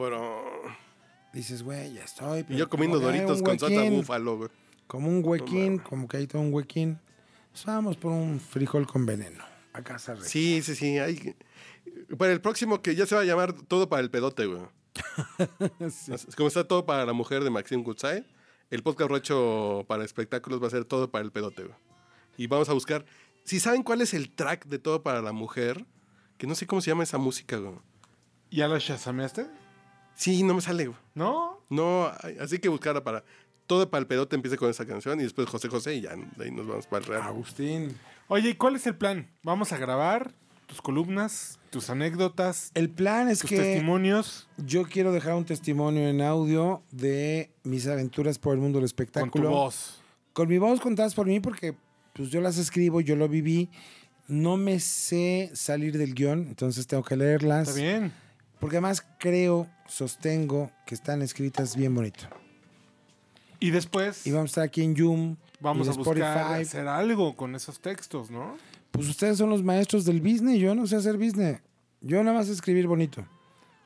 [1.34, 2.44] Dices, güey, ya estoy.
[2.44, 4.50] Pero yo comiendo doritos con salsa búfalo, güey.
[4.88, 7.00] Como un huequín, como que hay todo un huequín.
[7.52, 9.44] Pues vamos por un frijol con veneno.
[9.74, 10.30] A casa Regia.
[10.30, 10.98] Sí, sí, sí.
[11.00, 11.36] hay-
[12.18, 14.62] Para el próximo que ya se va a llamar Todo para el pedote, güey.
[16.38, 18.26] Como está Todo para la mujer de Maxim Kutsai,
[18.70, 21.76] el podcast rocho para espectáculos va a ser Todo para el pedote, güey.
[22.38, 23.06] Y vamos a buscar...
[23.44, 25.86] Si saben cuál es el track de Todo para la mujer,
[26.38, 27.76] que no sé cómo se llama esa música, güey.
[28.52, 29.48] ¿Ya lo shazameaste?
[30.16, 30.98] Sí, no me sale, güey.
[31.16, 31.60] ¿No?
[31.70, 33.24] No, así que buscarla para...
[33.66, 36.44] Todo para el pedote empiece con esa canción y después José José y ya de
[36.46, 37.22] ahí nos vamos para el real.
[37.24, 37.98] Agustín.
[38.28, 39.30] Oye, ¿y cuál es el plan?
[39.44, 40.34] ¿Vamos a grabar
[40.66, 46.08] tus columnas, tus anécdotas, El plan es tus que testimonios yo quiero dejar un testimonio
[46.08, 49.50] en audio de mis aventuras por el mundo del con espectáculo.
[49.50, 50.02] tu voz?
[50.34, 51.76] Con mi voz contadas por mí porque
[52.14, 53.70] pues yo las escribo, yo lo viví.
[54.28, 57.68] No me sé salir del guion, entonces tengo que leerlas.
[57.70, 58.14] Está bien.
[58.60, 62.26] Porque además creo, sostengo que están escritas bien bonito.
[63.60, 65.36] Y después Y vamos a estar aquí en Zoom.
[65.64, 66.62] Vamos y a buscar Spotify.
[66.62, 68.58] hacer algo con esos textos, ¿no?
[68.92, 71.60] Pues ustedes son los maestros del business, yo no sé hacer business.
[72.02, 73.26] Yo nada más escribir bonito.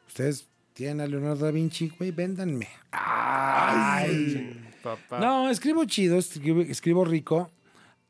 [0.07, 2.67] Ustedes tienen a Leonardo da Vinci, güey, véndanme.
[2.91, 4.59] Ay.
[4.83, 5.19] Papá.
[5.19, 7.51] No, escribo chido, escribo, escribo rico.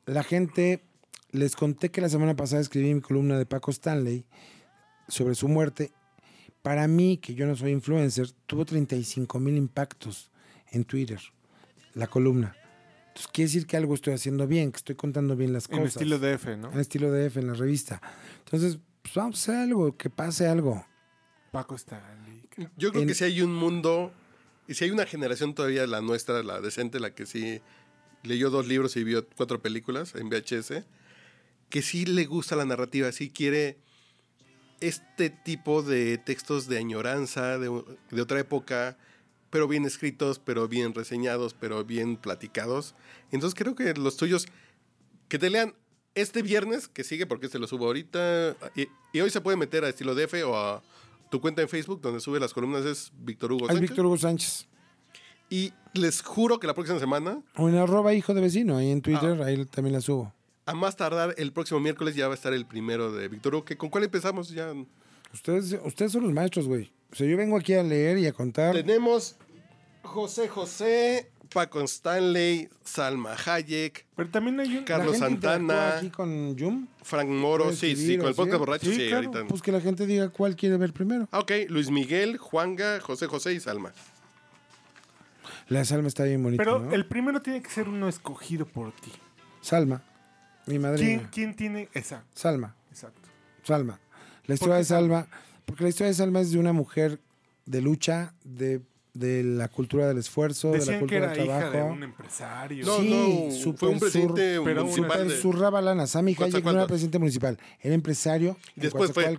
[0.06, 0.84] La gente,
[1.32, 4.26] les conté que la semana pasada escribí mi columna de Paco Stanley
[5.08, 5.92] sobre su muerte.
[6.62, 10.32] Para mí, que yo no soy influencer, tuvo 35 mil impactos
[10.72, 11.20] en Twitter,
[11.94, 12.56] la columna.
[13.18, 15.96] Entonces, quiere decir que algo estoy haciendo bien, que estoy contando bien las En cosas.
[15.96, 16.72] estilo de F, ¿no?
[16.72, 18.00] En estilo de F, en la revista.
[18.46, 20.86] Entonces, pues vamos a hacer algo, que pase algo.
[21.52, 22.44] Paco Stanley.
[22.78, 24.12] Yo creo En- que si hay un mundo,
[24.68, 27.60] y si hay una generación todavía, la nuestra, la decente, la que sí
[28.22, 30.84] leyó dos libros y vio cuatro películas en VHS,
[31.70, 33.80] que sí le gusta la narrativa, sí quiere
[34.80, 38.96] este tipo de textos de añoranza, de, de otra época,
[39.50, 42.96] pero bien escritos, pero bien reseñados, pero bien platicados.
[43.32, 44.46] Entonces creo que los tuyos,
[45.30, 45.74] que te lean
[46.16, 49.84] este viernes, que sigue porque se lo subo ahorita, y, y hoy se puede meter
[49.84, 50.82] a estilo DF o a
[51.30, 53.82] tu cuenta en Facebook, donde sube las columnas, es Víctor Hugo Sánchez.
[53.82, 54.68] Víctor Hugo Sánchez.
[55.50, 59.00] Y les juro que la próxima semana, O en arroba hijo de vecino, ahí en
[59.00, 59.02] Ah.
[59.02, 60.34] Twitter, ahí también la subo.
[60.66, 63.66] a más tardar el próximo miércoles, ya va a estar el primero de Víctor Hugo.
[63.78, 64.50] ¿Con cuál empezamos?
[64.50, 64.74] Ya
[65.34, 66.92] Ustedes, ustedes son los maestros, güey.
[67.12, 68.74] O sea, yo vengo aquí a leer y a contar.
[68.74, 69.36] tenemos
[70.04, 74.84] José José, Paco Stanley, Salma Hayek, Pero también hay un...
[74.84, 75.98] Car- Carlos ¿La gente interactúa Santana.
[75.98, 76.88] aquí con Yum?
[77.04, 78.38] Frank Moro, ¿Puede sí, sí, escribir con el así?
[78.38, 79.48] podcast borracho, sí, claro, ahorita.
[79.48, 81.28] Pues que la gente diga cuál quiere ver primero.
[81.32, 83.93] Ah, ok, Luis Miguel, Juanga, José José y Salma.
[85.70, 86.91] La Salma está bien bonita, Pero ¿no?
[86.93, 89.12] el primero tiene que ser uno escogido por ti.
[89.62, 90.02] Salma,
[90.65, 91.06] mi madrina.
[91.08, 92.24] ¿Quién, quién tiene esa?
[92.34, 93.22] Salma, Exacto.
[93.63, 94.00] Salma.
[94.46, 95.28] La historia de Salma,
[95.68, 97.20] porque la historia de Salma es de una mujer
[97.68, 98.82] de lucha, de,
[99.14, 101.78] de la cultura del esfuerzo, de la Decían que cultura era del hija trabajo.
[101.78, 102.86] de un empresario.
[102.86, 106.08] No, Sí, no, súper fue un presidente sur- pero municipal Super lana.
[106.08, 109.38] Sammy Hayek no era presidente municipal, era empresario en Después fue.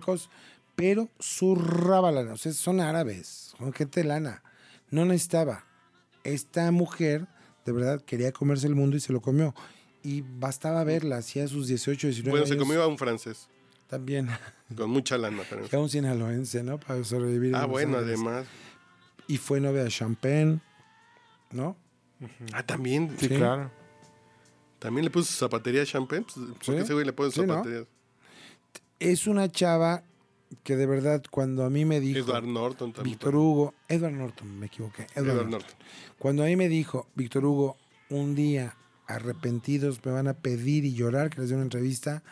[0.75, 2.33] Pero zurraba lana.
[2.33, 4.41] O sea, son árabes, son gente de lana.
[4.91, 5.65] No necesitaba.
[6.23, 7.27] Esta mujer,
[7.65, 9.53] de verdad, quería comerse el mundo y se lo comió.
[10.03, 12.63] Y bastaba verla, hacía sus 18, 19 Bueno, se años.
[12.65, 13.49] comió a un francés,
[13.89, 14.29] También.
[14.75, 15.43] con mucha lana.
[15.49, 16.79] pero- Y a un sinaloense, ¿no?
[16.79, 17.49] Para sobrevivir.
[17.49, 18.19] en Ah, bueno, Ángeles.
[18.19, 18.47] además.
[19.27, 20.59] Y fue novia de Champagne,
[21.51, 21.75] ¿no?
[22.53, 23.15] Ah, también.
[23.19, 23.35] Sí, Sí.
[23.35, 23.71] claro.
[24.79, 26.23] También le puso zapatería a Champagne.
[26.23, 26.71] Pues, ¿Por Sí.
[26.71, 27.41] qué ese güey le pone Sí.
[28.99, 30.03] Es una chava
[30.63, 33.13] que de verdad cuando a mí me dijo Edward Norton también.
[33.15, 35.51] Víctor Hugo, Edward Norton, me equivoqué, Edward, Edward Norton.
[35.51, 35.75] Norton.
[36.17, 37.77] Cuando a mí me dijo, Víctor Hugo,
[38.09, 38.75] un día
[39.07, 42.23] arrepentidos me van a pedir y llorar que les dé una entrevista,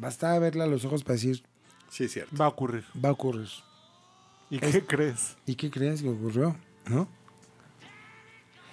[0.00, 1.42] bastaba verla a los ojos para decir,
[1.90, 2.36] Sí, es cierto.
[2.36, 2.84] Va a ocurrir.
[3.04, 3.48] va a ocurrir.
[4.48, 5.36] ¿Y qué crees?
[5.46, 6.56] ¿Y qué crees que ocurrió?
[6.86, 7.08] ¿No?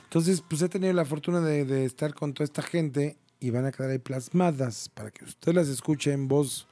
[0.04, 3.66] Entonces, pues he tenido la fortuna de, de estar con toda esta gente y van
[3.66, 6.68] a quedar ahí plasmadas para que usted las escuche en voz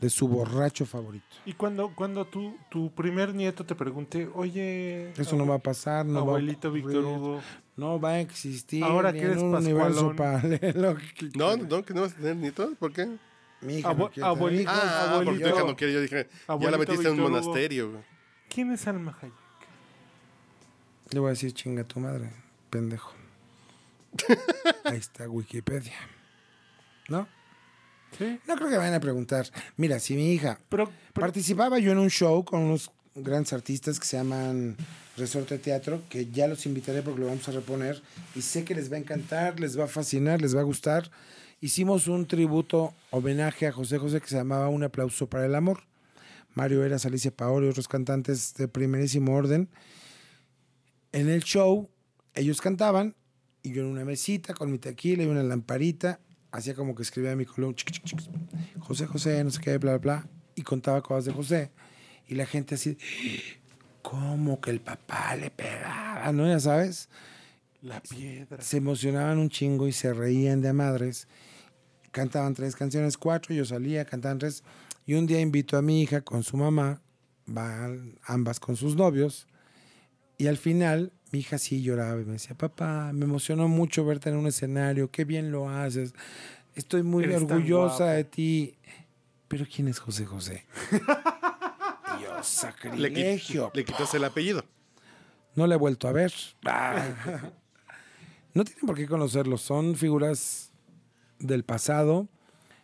[0.00, 1.24] de su borracho favorito.
[1.46, 6.04] Y cuando, cuando tu, tu primer nieto te pregunte, oye, Eso no va a pasar,
[6.06, 7.40] no abuelito va a Víctor Hugo,
[7.76, 8.84] No va a existir.
[8.84, 10.58] Ahora que eres un universo Pascualón.
[10.60, 10.96] paralelo.
[11.34, 12.76] No, no, que no vas a tener nietos.
[12.78, 13.08] ¿Por qué?
[13.60, 14.70] Mi hija no quiere abuelito.
[14.72, 15.48] Ah, porque abuelito.
[15.48, 15.92] tu hija no quiere.
[15.94, 17.28] Yo dije, ya la Abuelito metiste en un Hugo.
[17.30, 18.04] monasterio.
[18.48, 19.34] ¿quién es Alma Hayek?
[21.12, 22.30] Le voy a decir chinga tu madre,
[22.70, 23.12] pendejo.
[24.84, 25.94] Ahí está Wikipedia.
[27.08, 27.28] ¿No?
[28.18, 28.38] Sí.
[28.46, 29.46] No creo que vayan a preguntar.
[29.76, 33.98] Mira, si mi hija Pero, pero- Participaba yo en un show con unos grandes artistas
[34.00, 34.76] que se llaman
[35.16, 38.02] Resorte Teatro, que ya los invitaré porque lo vamos a reponer
[38.34, 41.10] y sé que les va a encantar, les va a fascinar, les va a gustar.
[41.58, 45.84] Hicimos un tributo, homenaje a José José que se llamaba Un aplauso para el amor.
[46.54, 49.70] Mario Eras, Alicia Paola y otros cantantes de primerísimo orden.
[51.12, 51.88] En el show,
[52.34, 53.14] ellos cantaban
[53.62, 56.20] y yo en una mesita con mi tequila y una lamparita,
[56.52, 57.74] hacía como que escribía mi columna,
[58.80, 61.70] José José, no sé qué, bla, bla, bla, y contaba cosas de José.
[62.28, 62.98] Y la gente así,
[64.02, 66.30] ¿cómo que el papá le pegaba?
[66.32, 66.46] ¿No?
[66.46, 67.08] Ya sabes,
[67.82, 68.60] la piedra.
[68.62, 71.28] se emocionaban un chingo y se reían de madres.
[72.10, 74.64] Cantaban tres canciones, cuatro, yo salía, cantaban tres.
[75.04, 77.00] Y un día invito a mi hija con su mamá,
[77.46, 79.46] van ambas con sus novios.
[80.38, 84.30] Y al final, mi hija sí lloraba y me decía, papá, me emocionó mucho verte
[84.30, 86.14] en un escenario, qué bien lo haces.
[86.74, 88.78] Estoy muy Eres orgullosa guapo." de ti.
[89.48, 90.66] Pero ¿quién es José José?
[92.18, 93.70] Dios, Le, sacrilegio.
[93.74, 94.64] le quitaste el apellido.
[95.54, 96.32] No la he vuelto a ver.
[98.56, 99.60] No tienen por qué conocerlos.
[99.62, 100.70] Son figuras
[101.38, 102.26] del pasado.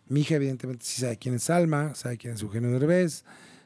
[0.07, 3.23] Mi hija, evidentemente, sí sabe quién es Alma, sabe quién es Eugenio Derbez,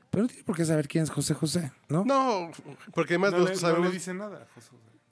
[0.09, 2.05] pero no tiene por qué saber quién es José José, ¿no?
[2.05, 2.51] No, No,
[2.93, 4.69] porque además No le, no le dice nada, José.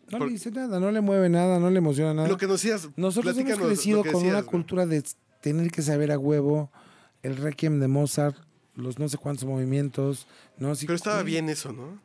[0.10, 2.28] le por- dice nada, no le mueve nada, no le emociona nada.
[2.28, 2.88] lo que nos decías.
[2.96, 5.04] Nosotros hemos crecido con una cultura de
[5.42, 6.72] tener que saber a huevo
[7.24, 8.38] el requiem de Mozart,
[8.76, 10.28] los no sé cuántos movimientos.
[10.58, 10.72] ¿no?
[10.72, 12.00] Así, Pero estaba bien eso, ¿no?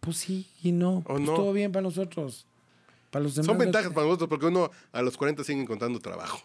[0.00, 0.98] Pues sí y no.
[0.98, 1.34] ¿O Pues no?
[1.34, 2.46] todo bien para nosotros.
[3.10, 3.46] Para los demás.
[3.46, 6.40] Son no- ventajas para nosotros porque uno a los 40 sigue encontrando trabajo.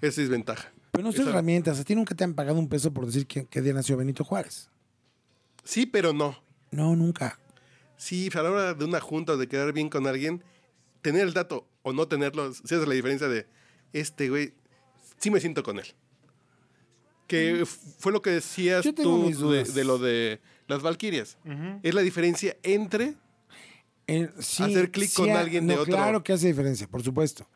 [0.00, 0.72] Esa es ventaja.
[0.92, 1.78] Pero no son Esa- herramientas.
[1.80, 4.24] A ti nunca te han pagado un peso por decir que, que día nació Benito
[4.24, 4.68] Juárez.
[5.64, 6.42] Sí, pero no.
[6.70, 7.38] No, nunca.
[7.96, 10.42] Sí, a la hora de una junta o de quedar bien con alguien,
[11.02, 13.46] tener el dato o no tenerlo, sí es la diferencia de
[13.92, 14.54] este güey,
[15.18, 15.86] sí me siento con él.
[17.26, 19.30] Que f- fue lo que decías tú
[19.72, 21.36] de lo de las Valquirias.
[21.82, 23.14] Es la diferencia entre
[24.12, 25.86] Eh, sí, Hacer clic con ha- alguien de otro.
[25.94, 27.46] Claro que hace diferencia, por supuesto.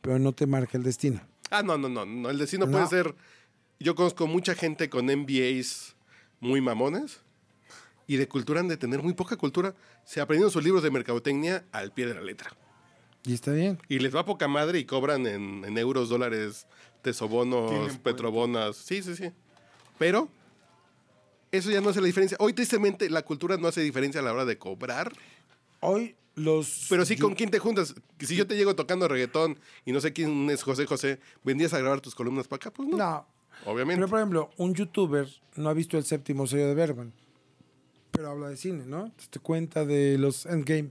[0.00, 1.20] Pero no te marca el destino.
[1.50, 2.30] Ah, no, no, no, no.
[2.30, 2.72] El destino No.
[2.72, 3.14] puede ser.
[3.78, 5.94] Yo conozco mucha gente con MBAs
[6.40, 7.20] muy mamones
[8.06, 9.74] y de cultura han de tener muy poca cultura.
[10.04, 12.50] Se aprendieron sus libros de mercadotecnia al pie de la letra.
[13.24, 13.78] Y está bien.
[13.88, 16.66] Y les va poca madre y cobran en, en euros, dólares,
[17.02, 18.76] tesobonos, petrobonas.
[18.76, 19.30] Sí, sí, sí.
[19.98, 20.28] Pero
[21.52, 22.36] eso ya no hace la diferencia.
[22.40, 25.12] Hoy, tristemente, la cultura no hace diferencia a la hora de cobrar.
[25.80, 26.86] Hoy los.
[26.88, 27.94] Pero sí, ¿con quién te juntas?
[28.18, 31.78] Si yo te llego tocando reggaetón y no sé quién es José José, ¿vendrías a
[31.78, 32.70] grabar tus columnas para acá?
[32.70, 32.96] Pues no.
[32.96, 33.26] No.
[33.66, 33.98] Obviamente.
[33.98, 37.12] Pero, por ejemplo, un youtuber no ha visto el séptimo sello de Bergman.
[38.10, 39.06] Pero habla de cine, ¿no?
[39.06, 40.90] Entonces te cuenta de los Endgame.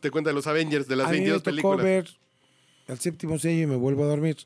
[0.00, 1.84] Te cuenta de los Avengers, de las a mí me 22 tocó películas.
[1.84, 2.08] ver
[2.88, 4.36] el séptimo sello y me vuelvo a dormir.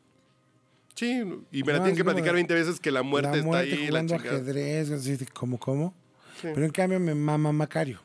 [0.94, 1.10] Sí,
[1.52, 3.42] y me la No, tienen que como platicar de- 20 veces que la muerte, la
[3.42, 3.82] muerte está ahí.
[3.82, 4.36] La jugando chingada.
[4.36, 5.94] ajedrez, así de como, ¿cómo?
[6.40, 6.48] Sí.
[6.54, 8.00] Pero en cambio me mama Macario.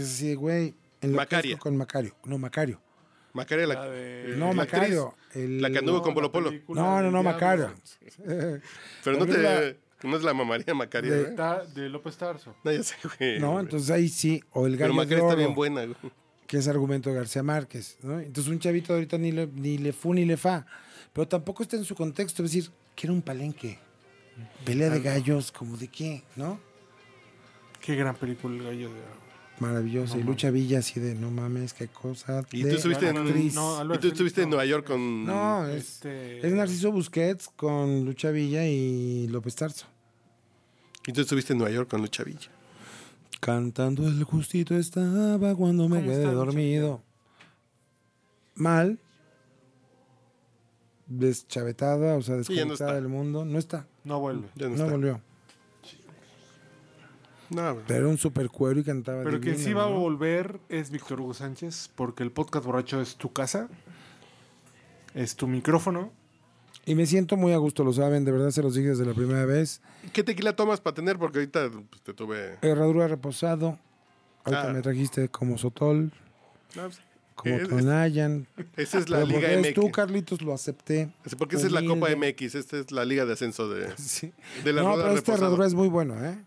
[0.00, 0.74] Es así de, güey.
[1.00, 1.58] enloquezco Macaria.
[1.58, 2.14] Con Macario.
[2.24, 2.80] No, Macario.
[3.32, 5.14] Macaria, la, La de- No, Macario.
[5.34, 6.50] el- la que anduvo con Polo Polo.
[6.68, 7.74] No, no, no, Macario.
[9.04, 9.78] Pero no te.
[10.02, 11.36] No es la mamaría Macaria, de- güey.
[11.36, 12.54] Ta- de López Tarso.
[12.64, 13.38] No, ya sé, güey.
[13.40, 14.42] No, entonces ahí sí.
[14.52, 15.96] O el Pero gallo de Macaria está oro, bien buena, güey.
[16.46, 17.96] que es argumento de García Márquez.
[18.02, 18.20] ¿no?
[18.20, 20.66] Entonces un chavito ahorita ni le, ni le fu ni le fa.
[21.12, 22.44] Pero tampoco está en su contexto.
[22.44, 23.78] Es decir, que era un palenque.
[24.66, 26.60] Pelea de gallos, como de qué, ¿no?
[27.80, 29.25] Qué gran película El Gallo de Oro.
[29.58, 30.18] Maravillosa.
[30.18, 32.44] y Lucha Villa así de, no mames, qué cosa.
[32.52, 33.54] Y de tú estuviste en, actriz.
[33.54, 34.56] No, y Albert tú estuviste en no.
[34.56, 35.24] Nueva York con.
[35.24, 39.86] No, es, Este- es Narciso Busquets con Lucha Villa y López Tarso.
[41.06, 42.50] Y tú estuviste en Nueva York con Lucha Villa.
[43.40, 47.02] Cantando el justito estaba cuando me ¿Cómo quedé está Lucha dormido.
[48.56, 48.98] Mal.
[51.06, 53.44] Deschavetada, o sea, Sí, no desconectada del mundo.
[53.44, 53.86] No está.
[54.04, 54.48] No vuelve.
[54.56, 54.90] Ya no, No, está.
[54.90, 55.20] volvió.
[57.50, 60.00] No, Pero era un super cuero y cantaba Pero quien sí va a ¿no?
[60.00, 63.68] volver es Víctor Hugo Sánchez, porque el podcast borracho es tu casa,
[65.14, 66.12] es tu micrófono.
[66.84, 69.14] Y me siento muy a gusto, lo saben, de verdad se los dije desde la
[69.14, 69.80] primera vez.
[70.12, 71.18] ¿Qué tequila tomas para tener?
[71.18, 72.58] Porque ahorita pues, te tuve.
[72.62, 73.78] Herradura reposado.
[74.44, 74.72] Ahorita Ah.
[74.72, 76.12] me trajiste como Sotol,
[76.76, 77.00] No, pues,
[77.34, 78.46] como es- Tonayan.
[78.76, 79.74] esa es la Pero Liga MX.
[79.74, 81.10] tú, Carlitos, lo acepté.
[81.38, 82.08] Porque esa es la Copa.
[82.14, 82.54] MX.
[82.54, 84.32] Esta es la Liga de ascenso de, Sí.
[84.64, 86.38] de la no, rueda pero esta herradura es muy bueno, ¿eh?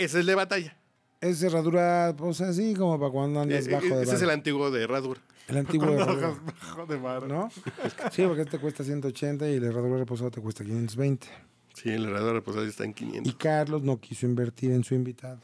[0.00, 0.76] Esa es de batalla.
[1.20, 4.30] Es herradura, pues así como para cuando andas Eh, bajo eh, de ese es el
[4.30, 5.20] antiguo de herradura.
[5.48, 7.28] El antiguo de herradura, Bajo de.
[7.28, 7.50] ¿no?
[8.12, 11.26] Sí, porque este cuesta 180 y el herradura reposado te cuesta 520.
[11.74, 13.34] Sí, el herradura reposado está en Y 500.
[13.36, 15.40] Carlos no quiso invertir en su invitado.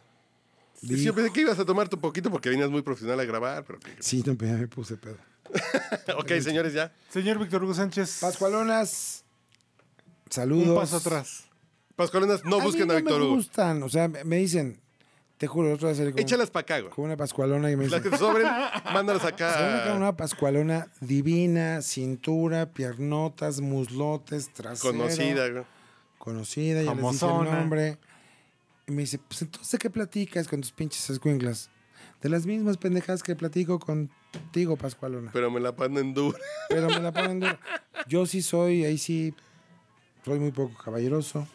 [0.81, 3.25] Sí, yo Dijo- pensé que ibas a tomar tu poquito porque venías muy profesional a
[3.25, 3.65] grabar.
[3.65, 5.19] Pero que- Sí, no, ya me puse pedo.
[6.19, 6.93] ok, señores, ya.
[7.11, 9.25] Señor Víctor Hugo Sánchez, Pascualonas,
[10.31, 10.69] saludos.
[10.69, 11.45] un paso atrás.
[11.97, 13.35] Pascualonas, no a busquen mí a no Víctor me Hugo.
[13.37, 14.81] gustan, o sea, me me dicen,
[15.39, 16.91] te juro, otra vez con, Échalas para acá, güey.
[16.93, 18.47] con una pascualona y me Las dicen, que te sobren,
[18.93, 19.95] mándalas "Se van a quedar acá.
[19.95, 24.93] una pascualona divina, cintura, piernotas, muslotes, trasero.
[24.93, 25.65] Conocida, güey.
[26.19, 27.99] Conocida, ya les dije el nombre.
[28.89, 31.71] Y me dice, pues entonces, ¿de qué platicas con tus pinches escuinclas?
[32.23, 35.31] De las mismas pendejadas que platico contigo, Pascualona.
[35.33, 36.39] Pero me la ponen dura.
[36.69, 37.59] Pero me la ponen dura.
[38.09, 39.35] Yo sí soy, ahí sí,
[40.25, 41.47] soy muy poco caballeroso.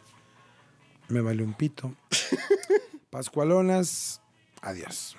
[1.11, 1.93] Me vale un pito.
[3.09, 4.21] Pascualonas,
[4.61, 5.17] adiós.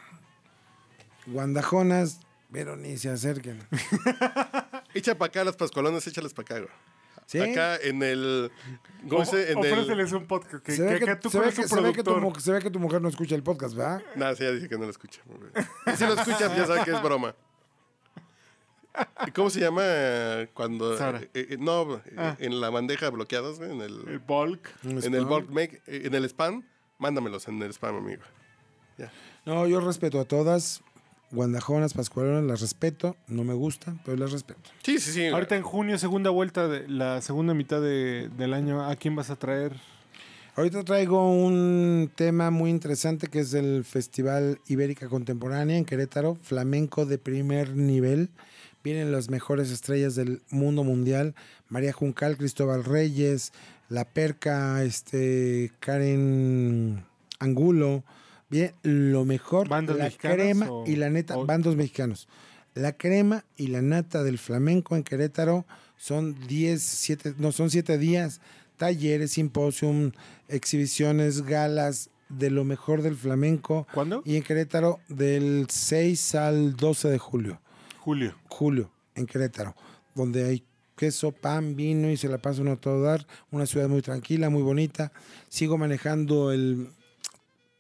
[1.27, 2.21] Guandajonas,
[2.51, 3.61] pero ni se acerquen.
[4.95, 6.73] Echa para acá las pascualonas, échalas para acá, güey.
[7.27, 7.39] ¿Sí?
[7.41, 8.51] Acá en el.
[9.09, 9.53] ¿Cómo se dice?
[9.53, 9.59] En.
[9.59, 10.65] Ofréceles un podcast.
[10.65, 12.21] Que, se, ve que, que, tú se ve que- un se ve que tu, productor.
[12.21, 14.03] mu- se ve que tu mujer no escucha el podcast, ¿verdad?
[14.17, 15.21] Nada, sí, ya dije que no lo escucha.
[15.97, 17.35] Si lo escuchas, ya sabes que es broma.
[19.27, 19.83] ¿Y cómo se llama
[20.55, 20.97] cuando.
[20.99, 21.21] Sara.
[21.23, 22.37] eh, eh, no, eh, Ah.
[22.39, 24.69] en la bandeja bloqueados, en el, El bulk.
[24.85, 26.63] en el bulk make, eh, en el spam,
[26.99, 28.23] mándamelos en el spam, amigo.
[28.99, 29.11] Ya.
[29.47, 30.83] No, yo respeto a todas.
[31.31, 33.17] Guandajonas, Pascualonas, las respeto.
[33.27, 34.69] No me gustan, pero las respeto.
[34.83, 35.27] Sí, sí, sí.
[35.29, 39.31] Ahorita en junio, segunda vuelta de la segunda mitad de- del año, ¿a quién vas
[39.31, 39.73] a traer?
[40.57, 47.07] Ahorita traigo un tema muy interesante que es el Festival Ibérica Contemporánea en Querétaro, flamenco
[47.07, 48.29] de primer nivel.
[48.85, 51.35] Vienen las mejores estrellas del mundo mundial,
[51.69, 53.53] María Juncal, Cristóbal Reyes,
[53.89, 57.05] La Perca, este, Karen
[57.39, 58.05] Angulo.
[58.51, 62.29] Bien, lo mejor, ¿Bandas la crema o- y la neta, o- bandos mexicanos.
[62.75, 65.65] La crema y la nata del flamenco en Querétaro
[65.97, 68.41] son 10, 7, no, son 7 días.
[68.77, 70.13] Talleres, simposium,
[70.49, 73.87] exhibiciones, galas de lo mejor del flamenco.
[73.93, 74.23] ¿Cuándo?
[74.25, 77.61] Y en Querétaro del 6 al 12 de julio.
[78.05, 78.35] Julio.
[78.49, 79.77] Julio, en Querétaro,
[80.17, 80.65] donde hay
[80.97, 83.25] queso, pan, vino y se la pasa uno a todo dar.
[83.53, 85.13] Una ciudad muy tranquila, muy bonita.
[85.49, 86.89] Sigo manejando el,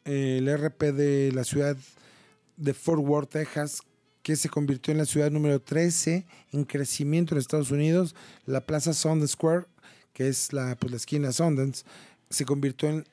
[0.04, 1.76] el RP de la ciudad
[2.56, 3.82] de Fort Worth, Texas,
[4.22, 8.14] que se convirtió en la ciudad número 13 en crecimiento en Estados Unidos.
[8.46, 9.66] La Plaza Sundance Square,
[10.12, 11.84] que es la, pues, la esquina Sundance,
[12.30, 13.04] se convirtió en,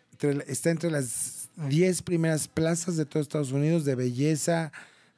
[0.45, 4.71] está entre las 10 primeras plazas de todo Estados Unidos de belleza,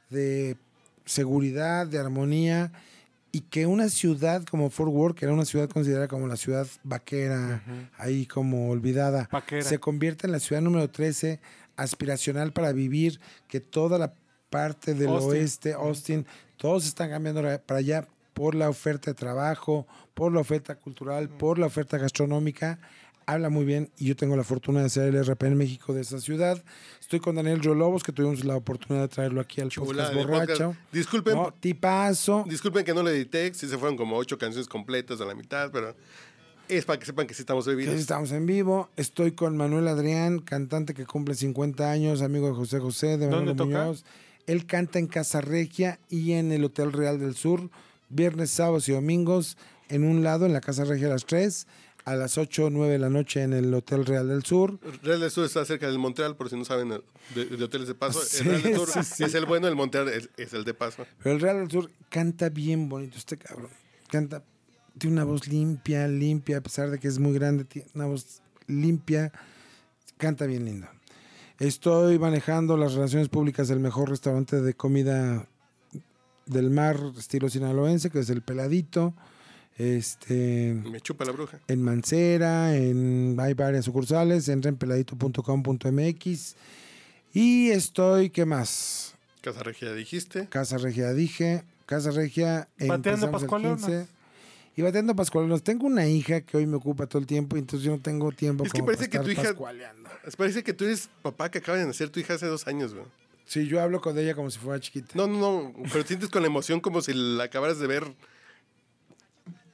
[0.09, 0.55] de
[1.05, 2.71] seguridad, de armonía,
[3.31, 6.67] y que una ciudad como Fort Worth, que era una ciudad considerada como la ciudad
[6.83, 7.63] vaquera,
[7.97, 9.63] ahí como olvidada, Vaquera.
[9.63, 11.39] se convierte en la ciudad número 13,
[11.77, 14.13] aspiracional para vivir, que toda la
[14.49, 15.29] parte del Austin.
[15.31, 16.25] oeste, Austin,
[16.57, 21.57] todos están cambiando para allá por la oferta de trabajo, por la oferta cultural, por
[21.57, 22.79] la oferta gastronómica.
[23.25, 26.01] Habla muy bien y yo tengo la fortuna de ser el RP en México de
[26.01, 26.61] esa ciudad.
[26.99, 30.19] Estoy con Daniel Rolobos, que tuvimos la oportunidad de traerlo aquí al Chula, podcast en
[30.19, 30.53] el borracho.
[30.69, 30.93] podcast.
[30.93, 32.45] Disculpen, No, tipazo.
[32.47, 35.69] disculpen que no le edité, sí se fueron como ocho canciones completas a la mitad,
[35.71, 35.95] pero
[36.67, 37.95] es para que sepan que sí estamos Que bebidos.
[37.95, 38.89] estamos en vivo.
[38.97, 43.53] Estoy con Manuel Adrián, cantante que cumple 50 años, amigo de José José, de Manolo
[43.53, 43.83] ¿Dónde toca?
[43.85, 44.03] Muñoz.
[44.47, 47.69] Él canta en Casa Regia y en el Hotel Real del Sur,
[48.09, 49.57] viernes, sábados y domingos,
[49.89, 51.67] en un lado, en la Casa Regia a las 3,
[52.05, 54.79] a las 8 o 9 de la noche en el Hotel Real del Sur.
[55.03, 56.89] Real del Sur está cerca del Montreal, por si no saben,
[57.35, 58.21] de, de hoteles de paso.
[58.21, 59.23] Sí, el Real del Sur sí, sí.
[59.23, 61.05] es el bueno, el Montreal es, es el de paso.
[61.23, 63.69] Pero el Real del Sur canta bien bonito este cabrón.
[64.09, 64.43] Canta,
[64.97, 68.41] tiene una voz limpia, limpia, a pesar de que es muy grande, tiene una voz
[68.67, 69.31] limpia,
[70.17, 70.87] canta bien lindo.
[71.59, 75.47] Estoy manejando las relaciones públicas del mejor restaurante de comida
[76.47, 79.13] del mar, estilo sinaloense, que es el Peladito.
[79.81, 81.59] Este, Me chupa la bruja.
[81.67, 86.55] en Mancera, en, hay varias sucursales, entra en peladito.com.mx.
[87.33, 89.15] Y estoy, ¿qué más?
[89.41, 90.47] Casa Regia dijiste.
[90.49, 93.79] Casa Regia dije, Casa Regia Bateando Pascualonas.
[93.85, 94.07] 15.
[94.77, 95.63] Y bateando pascualonas.
[95.63, 98.31] Tengo una hija que hoy me ocupa todo el tiempo y entonces yo no tengo
[98.31, 100.09] tiempo Es que como parece para que tu hija- pascualeando.
[100.37, 103.05] Parece que tú eres papá que acaba de nacer tu hija hace dos años, güey.
[103.45, 105.09] Sí, yo hablo con ella como si fuera chiquita.
[105.15, 108.05] No, no, no, pero sientes con la emoción como si la acabaras de ver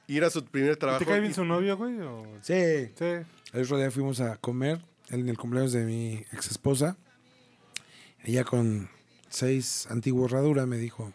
[0.08, 1.00] ir a su primer trabajo.
[1.00, 2.00] ¿Te cae bien y- su novio, güey?
[2.02, 2.92] o- Sí.
[2.98, 3.06] Sí.
[3.54, 6.98] El otro día fuimos a comer en el cumpleaños de mi ex esposa.
[8.24, 8.90] Ella con
[9.30, 11.14] seis antiguos herradura me dijo,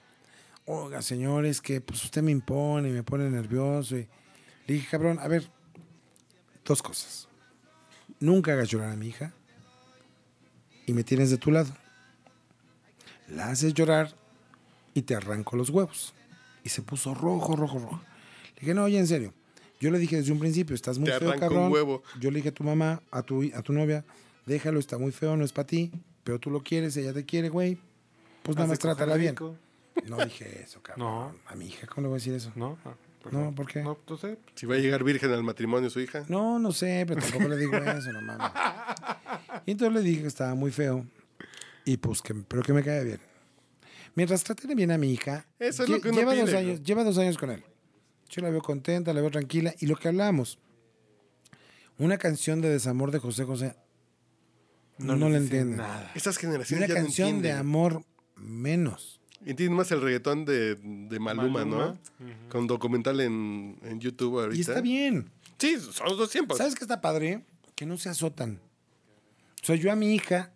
[0.66, 3.96] oiga señor, es que pues usted me impone y me pone nervioso.
[3.96, 4.08] Y
[4.66, 5.48] le dije, cabrón, a ver,
[6.64, 7.28] dos cosas.
[8.20, 9.32] Nunca hagas llorar a mi hija
[10.86, 11.74] y me tienes de tu lado.
[13.28, 14.14] La haces llorar
[14.94, 16.14] y te arranco los huevos.
[16.64, 18.00] Y se puso rojo, rojo, rojo.
[18.62, 19.34] Dije, no, oye, en serio.
[19.80, 21.72] Yo le dije desde un principio, estás muy Te feo, arranco un cabrón.
[21.72, 22.02] huevo.
[22.20, 24.04] Yo le dije a tu mamá, a tu, a tu novia,
[24.46, 25.90] déjalo, está muy feo, no es para ti,
[26.22, 27.76] pero tú lo quieres, ella te quiere, güey.
[28.44, 29.34] Pues nada más trátala bien.
[30.06, 31.04] No dije eso, cabrón.
[31.06, 31.34] No.
[31.46, 32.52] A mi hija, ¿cómo le voy a decir eso?
[32.54, 32.78] ¿No?
[32.84, 33.82] Ah, pues No, ¿por qué?
[33.82, 34.38] No, tú sé.
[34.54, 36.24] Si va a llegar virgen al matrimonio su hija.
[36.28, 38.52] No, no sé, pero tampoco le digo eso, no mames.
[39.66, 41.04] Y entonces le dije que estaba muy feo.
[41.84, 43.20] Y pues que, pero que me cae bien.
[44.14, 46.78] Mientras traten bien a mi hija, Eso es lle- lo que uno lleva, dos años,
[46.80, 46.84] ¿no?
[46.84, 47.64] lleva dos años con él.
[48.32, 49.74] Yo la veo contenta, la veo tranquila.
[49.78, 50.58] Y lo que hablábamos,
[51.98, 53.76] una canción de desamor de José José,
[54.96, 55.76] no, les la dicen entienden.
[55.76, 56.10] Nada.
[56.14, 58.04] Estas Y generaciones una ya no canción de amor
[58.36, 59.20] menos.
[59.44, 61.98] Entienden más el reggaetón de, de Maluma, Maluma.
[62.20, 62.28] ¿no?
[62.48, 64.56] Con documental en, en YouTube ahorita.
[64.56, 65.30] Y está bien.
[65.58, 66.56] Sí, son los dos tiempos.
[66.56, 67.44] ¿Sabes qué está padre?
[67.74, 68.60] Que no se azotan.
[69.62, 70.52] O sea, yo a mi hija,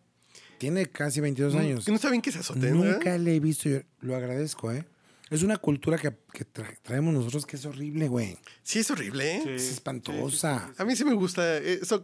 [0.59, 1.85] tiene casi 22 años.
[1.85, 2.97] Que no saben que se azoten, ¿verdad?
[2.97, 4.87] Nunca le he visto, yo lo agradezco, ¿eh?
[5.31, 8.39] Es una cultura que, que tra- traemos nosotros que es horrible, güey.
[8.63, 9.41] Sí, es horrible, ¿eh?
[9.43, 10.73] Sí, Es sí, espantosa.
[10.79, 11.59] A mí sí me gusta.
[11.59, 12.03] Eso,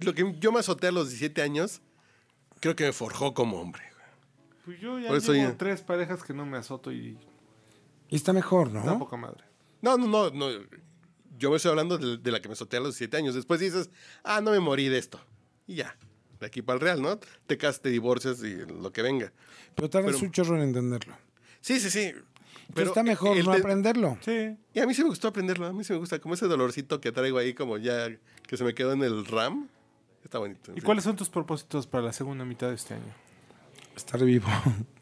[0.00, 1.82] lo que yo me azoté a los 17 años,
[2.60, 3.82] creo que me forjó como hombre.
[3.92, 4.04] güey.
[4.64, 7.16] Pues yo ya ya- tres parejas que no me azoto y
[8.08, 8.82] Y está mejor, ¿no?
[8.84, 9.44] da poca madre.
[9.80, 10.48] No, no, no, no.
[11.38, 13.34] Yo me estoy hablando de, de la que me azoté a los 17 años.
[13.36, 13.90] Después dices,
[14.24, 15.20] ah, no me morí de esto.
[15.66, 15.96] Y ya.
[16.40, 17.18] De aquí para el real, ¿no?
[17.46, 19.32] Te casas, te divorcias y lo que venga.
[19.76, 21.16] Pero tardas Pero- un chorro en entenderlo.
[21.60, 22.12] Sí, sí, sí.
[22.72, 24.18] Pero está mejor el no aprenderlo.
[24.20, 24.56] Sí.
[24.72, 25.66] Y a mí sí me gustó aprenderlo.
[25.66, 26.18] A mí sí me gusta.
[26.18, 28.08] Como ese dolorcito que traigo ahí, como ya
[28.46, 29.68] que se me quedó en el RAM.
[30.22, 30.72] Está bonito.
[30.74, 30.86] ¿Y sí.
[30.86, 33.14] cuáles son tus propósitos para la segunda mitad de este año?
[33.94, 34.48] Estar vivo.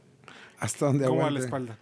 [0.58, 1.78] Hasta donde ¿Cómo va la espalda?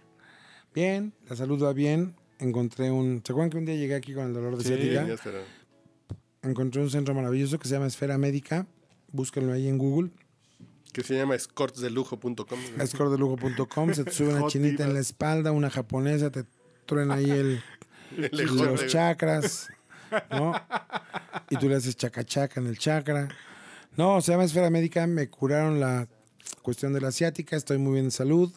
[0.73, 2.15] Bien, la salud va bien.
[2.39, 3.21] Encontré un...
[3.23, 5.07] ¿Se acuerdan que un día llegué aquí con el dolor de Sí, ciática?
[5.07, 5.39] Ya será.
[6.41, 8.65] Encontré un centro maravilloso que se llama Esfera Médica.
[9.11, 10.11] Búsquenlo ahí en Google.
[10.91, 12.59] Que se llama escortsdelujo.com.
[12.79, 13.93] Escordelujo.com.
[13.93, 16.45] Se te sube una chinita en la espalda, una japonesa, te
[16.85, 17.63] truena ahí el,
[18.17, 19.69] El los chakras,
[20.29, 20.53] ¿no?
[21.49, 23.29] Y tú le haces chacachaca en el chakra.
[23.95, 25.07] No, se llama Esfera Médica.
[25.07, 26.07] Me curaron la
[26.61, 27.55] cuestión de la asiática.
[27.55, 28.51] Estoy muy bien de salud.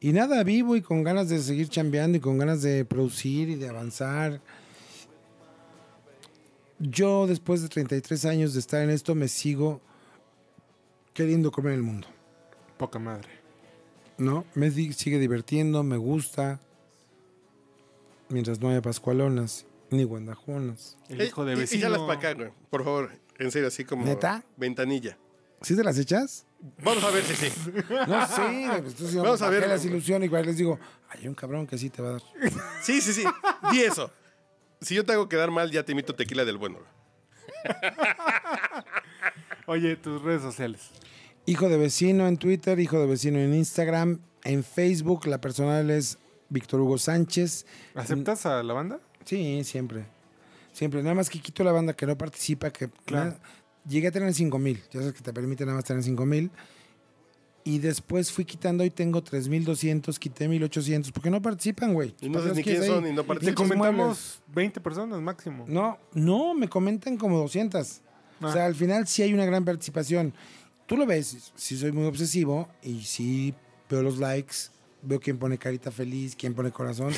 [0.00, 3.54] Y nada, vivo y con ganas de seguir chambeando y con ganas de producir y
[3.54, 4.40] de avanzar.
[6.78, 9.80] Yo, después de 33 años de estar en esto, me sigo
[11.14, 12.08] queriendo comer el mundo.
[12.78, 13.28] Poca madre.
[14.18, 14.44] ¿no?
[14.54, 16.60] Me sigue divirtiendo, me gusta.
[18.28, 20.96] Mientras no haya pascualonas ni guandajonas.
[21.08, 21.82] El Eh, hijo de y- Y, vecino.
[21.82, 22.50] ya las para acá, güey.
[22.70, 23.10] Por favor.
[23.38, 24.04] En serio, así como.
[24.04, 24.44] ¿Neta?
[24.56, 25.18] Ventanilla.
[25.62, 26.46] ¿Sí te las echas?
[26.82, 27.52] Vamos a ver si sí.
[28.08, 29.66] No sé, pues, sí, Vamos a ver.
[29.68, 32.22] las ilusiones, igual les digo, hay un cabrón que sí te va a dar.
[32.82, 33.24] Sí, sí, sí.
[33.72, 34.10] Di eso.
[34.80, 36.78] Si yo te hago quedar mal, ya te invito tequila del bueno.
[39.66, 40.90] Oye, tus redes sociales.
[41.46, 46.18] Hijo de vecino en Twitter, hijo de vecino en Instagram, en Facebook, la personal es
[46.48, 47.66] Víctor Hugo Sánchez.
[47.94, 49.00] ¿Aceptas a la banda?
[49.24, 50.04] Sí, siempre.
[50.72, 51.02] Siempre.
[51.02, 53.30] Nada más que quito la banda que no participa, que Claro.
[53.30, 53.40] nada-
[53.88, 54.80] llegué a tener 5 mil.
[54.92, 56.50] Ya sabes que te permite nada más tener 5 mil.
[57.64, 62.12] Y después fui quitando y tengo 3.200, quité 1.800, porque no participan, güey.
[62.20, 63.54] Y no ¿Para sabes ni quiénes son y no Te participan.
[63.68, 63.78] Muebles.
[63.78, 65.64] comentamos 20 personas máximo.
[65.68, 68.00] No, no, me comentan como 200.
[68.42, 68.52] O Ah.
[68.52, 70.34] sea, al final sí hay una gran participación.
[70.86, 73.54] Tú lo ves, sí soy muy obsesivo y sí
[73.88, 74.54] veo los likes,
[75.02, 77.12] veo quién pone carita feliz, quién pone corazón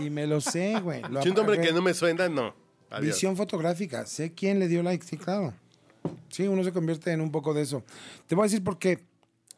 [0.00, 1.02] y me lo sé, güey.
[1.22, 2.54] Si un nombre que no me suena, no.
[2.90, 3.14] Adiós.
[3.14, 5.54] Visión fotográfica, sé quién le dio like, sí, claro.
[6.28, 7.84] Sí, uno se convierte en un poco de eso.
[8.26, 9.04] Te voy a decir por qué.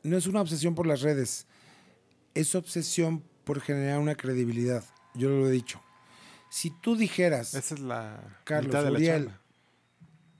[0.03, 1.47] No es una obsesión por las redes,
[2.35, 4.85] es obsesión por generar una credibilidad.
[5.15, 5.81] Yo lo he dicho.
[6.51, 9.31] Si tú dijeras, Esa es la Carlos, mitad de la Uriel.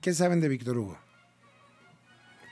[0.05, 0.99] ¿Qué saben de Víctor Hugo?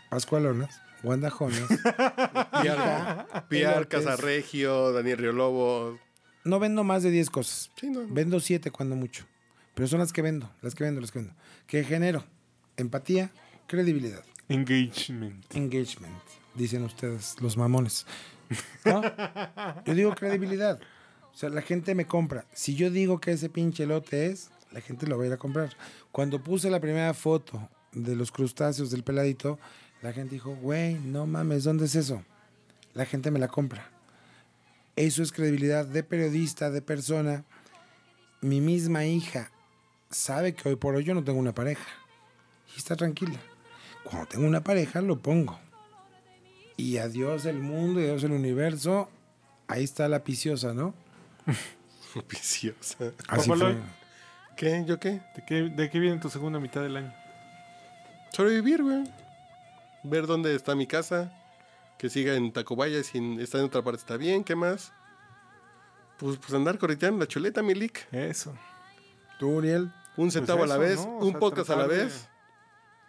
[0.10, 1.62] Pascualonas, Guandajonas.
[2.64, 3.88] Piar, Piar Elotes.
[3.90, 6.00] Casarregio, Daniel Riolobo.
[6.46, 7.70] No vendo más de 10 cosas.
[7.80, 8.08] Sí, no.
[8.08, 9.28] Vendo 7 cuando mucho.
[9.76, 11.36] Pero son las que vendo, las que vendo, las que vendo.
[11.68, 12.26] Que genero
[12.76, 13.30] empatía,
[13.68, 14.24] credibilidad.
[14.50, 15.46] Engagement.
[15.56, 16.24] engagement,
[16.56, 18.08] dicen ustedes, los mamones.
[18.84, 19.04] ¿No?
[19.86, 20.80] Yo digo credibilidad.
[21.32, 22.48] O sea, la gente me compra.
[22.52, 25.38] Si yo digo que ese pinche lote es, la gente lo va a ir a
[25.38, 25.70] comprar.
[26.12, 29.60] Cuando puse la primera foto de los crustáceos del peladito,
[30.02, 32.24] la gente dijo, güey, no mames, ¿dónde es eso?
[32.94, 33.90] La gente me la compra.
[34.96, 37.46] Eso es credibilidad de periodista, de persona.
[38.42, 39.52] Mi misma hija
[40.10, 41.88] sabe que hoy por hoy yo no tengo una pareja.
[42.76, 43.40] Y está tranquila.
[44.04, 45.60] Cuando tengo una pareja, lo pongo.
[46.78, 49.10] Y adiós el mundo, y adiós el universo.
[49.68, 50.94] Ahí está la piciosa, ¿no?
[53.28, 53.74] Así Papaloy.
[53.74, 54.03] fue.
[54.56, 54.84] ¿Qué?
[54.86, 55.22] ¿Yo qué?
[55.36, 57.14] ¿De qué, ¿De qué viene tu segunda mitad del año?
[58.32, 59.04] Sobrevivir, güey.
[60.04, 61.32] Ver dónde está mi casa.
[61.98, 63.02] Que siga en Tacubaya.
[63.04, 64.44] Si está en otra parte está bien.
[64.44, 64.92] ¿Qué más?
[66.18, 68.08] Pues, pues andar correteando la chuleta, mi lick.
[68.14, 68.54] Eso.
[69.40, 69.92] ¿Tú, Uriel?
[70.18, 71.00] Un centavo a la Pues vez.
[71.00, 72.30] un sea, podcast a la de- vez.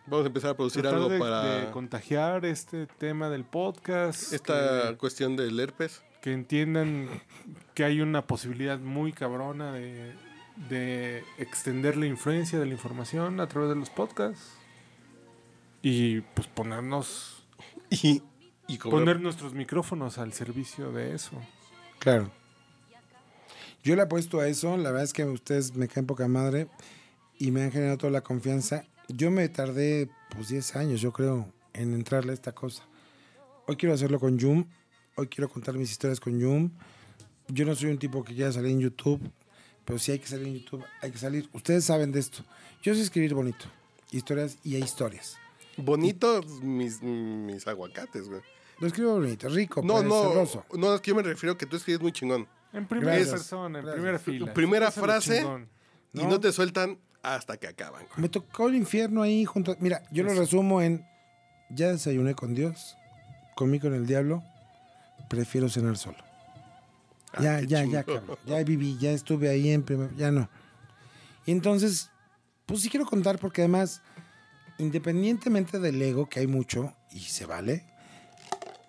[0.06, 4.32] Vamos a empezar a producir Tratar algo de, para de contagiar este tema del podcast.
[4.34, 6.02] esta que- cuestión del herpes.
[6.20, 7.08] que entiendan
[7.74, 10.14] que hay una posibilidad muy cabrona de,
[10.56, 14.56] de extender la influencia de la información a través de los podcasts
[15.82, 17.44] y pues ponernos
[18.02, 18.22] Y,
[18.66, 21.32] y poner nuestros micrófonos al servicio de eso.
[21.98, 22.30] Claro.
[23.82, 24.76] Yo le apuesto a eso.
[24.76, 26.68] La verdad es que ustedes me caen poca madre
[27.38, 28.84] y me han generado toda la confianza.
[29.08, 32.84] Yo me tardé, pues, 10 años, yo creo, en entrarle a esta cosa.
[33.66, 34.64] Hoy quiero hacerlo con Yum.
[35.16, 36.70] Hoy quiero contar mis historias con Yum.
[37.48, 39.20] Yo no soy un tipo que quiera salir en YouTube,
[39.84, 41.48] pero si hay que salir en YouTube, hay que salir.
[41.52, 42.42] Ustedes saben de esto.
[42.82, 43.66] Yo sé escribir bonito.
[44.10, 45.36] Historias y hay historias.
[45.76, 48.40] Bonitos mis, mis aguacates, güey.
[48.80, 50.64] Lo escribo bonito, rico, No, no, sabroso.
[50.74, 52.46] no, es que yo me refiero que tú escribes muy chingón.
[52.72, 53.30] En primera Gracias.
[53.34, 53.94] persona, en Gracias.
[53.94, 54.54] primera fila.
[54.54, 55.38] Primera frase.
[55.38, 55.68] chingón.
[56.12, 56.40] Y No.
[56.40, 58.02] te sueltan hasta que acaban.
[58.06, 58.20] güey.
[58.20, 59.72] Me tocó el infierno ahí junto.
[59.72, 61.06] a- Mira, yo lo resumo en:
[61.70, 62.96] ya desayuné con Dios,
[63.54, 64.42] comí con el diablo,
[65.28, 66.18] prefiero cenar solo.
[67.36, 68.38] Ah, ya, ya, ya, cabrón.
[68.46, 70.14] Ya viví, ya estuve ahí en primer.
[70.16, 70.48] Ya no.
[71.46, 72.10] Y entonces,
[72.66, 74.02] pues sí quiero contar porque además,
[74.78, 77.84] independientemente del ego, que hay mucho y se vale,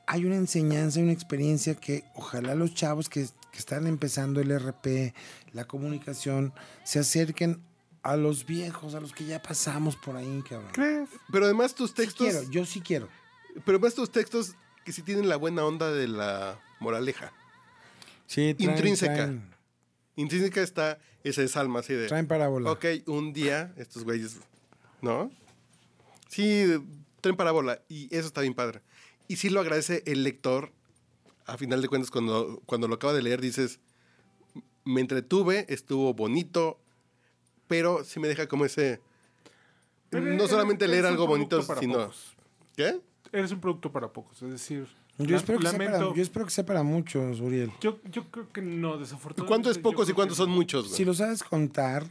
[0.08, 5.14] hay una enseñanza una experiencia que ojalá los chavos que, que están empezando el RP,
[5.54, 7.62] la comunicación, se acerquen
[8.04, 10.70] a los viejos, a los que ya pasamos por ahí, cabrón.
[10.74, 11.10] ¿Crees?
[11.32, 13.10] Pero además tus Sí textos, quiero, yo sí quiero.
[13.66, 17.34] pero además tus textos que sí tienen la buena onda de la moraleja.
[18.28, 19.34] Sí, Intrínseca.
[20.16, 22.72] Intrínseca está esa salma así de, Traen parábola.
[22.72, 24.38] ok, un día estos güeyes,
[25.02, 25.32] ¿no?
[26.30, 26.66] Sí,
[27.22, 28.82] traen parábola y eso está bien padre.
[29.28, 30.72] Y sí lo agradece el lector,
[31.46, 33.80] a final de cuentas, cuando, cuando lo acaba de leer, dices,
[34.84, 36.80] me entretuve, estuvo bonito,
[37.68, 39.02] pero sí me deja como ese...
[40.10, 41.94] Pero no eres- solamente leer algo bonito, sino...
[42.00, 42.36] pocos.
[42.76, 43.02] ¿Qué?
[43.32, 44.88] Eres un producto para pocos, es decir,
[45.18, 47.72] Yo, la- espero que sea para, lamento- yo espero que sea para muchos, Uriel.
[47.80, 49.48] yo, yo creo que no, desafortunadamente.
[49.48, 50.86] ¿Cuánto es pocos y cuántos son muchos?
[50.88, 50.98] güey?
[50.98, 52.06] Si lo sabes contar,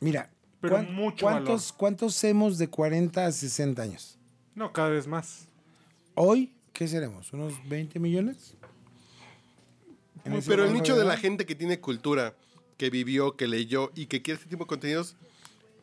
[0.00, 0.30] mira,
[0.60, 1.78] Pero ¿cuán- mucho ¿cuántos, valor.
[1.78, 4.18] ¿cuántos hemos de 40 a 60 años?
[4.54, 5.46] No, cada vez más.
[6.14, 7.32] Hoy, ¿qué seremos?
[7.32, 8.54] ¿Unos 20 millones?
[10.46, 12.34] Pero el nicho de la gente que tiene cultura,
[12.76, 15.16] que vivió, que leyó y que quiere este tipo de contenidos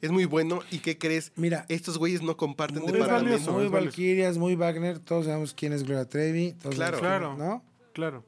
[0.01, 0.61] es muy bueno.
[0.71, 1.31] ¿Y qué crees?
[1.35, 3.51] Mira, Estos güeyes no comparten muy, valioso, departamento.
[3.53, 3.85] muy es valioso.
[3.85, 6.53] Valkyrias, muy Wagner, todos sabemos quién es Gloria Trevi.
[6.53, 6.99] todos Claro.
[6.99, 7.37] Claro.
[7.37, 7.63] ¿No?
[7.93, 8.23] Claro.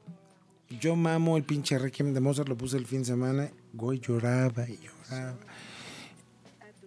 [0.80, 3.50] Yo mamo el pinche Requiem de Mozart, lo puse el fin de semana.
[3.74, 5.36] Güey, lloraba y lloraba.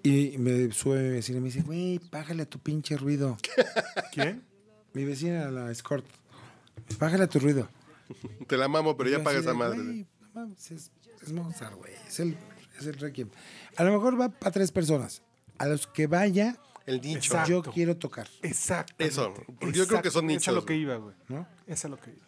[0.03, 3.37] Y me sube mi vecina y me dice, güey, bájale a tu pinche ruido.
[4.13, 4.43] ¿Quién?
[4.93, 6.05] Mi vecina, la escort.
[6.99, 7.67] Bájale a tu ruido.
[8.47, 9.83] Te la mamo, pero Y ya yo paga así esa de, madre.
[9.83, 10.91] "Güey, no mames, es,
[11.23, 11.93] es Mozart, güey.
[12.07, 12.37] Es el,
[12.79, 13.29] es el Requiem.
[13.77, 15.21] A lo mejor va para tres personas.
[15.57, 17.17] A los que vaya, El nicho.
[17.33, 17.49] Exacto.
[17.49, 18.27] yo quiero tocar.
[18.41, 18.93] Exacto.
[18.99, 21.15] Eso, porque yo creo que son Es a nichos, lo que iba, güey.
[21.29, 21.47] ¿no?
[21.67, 22.25] Es a lo que iba.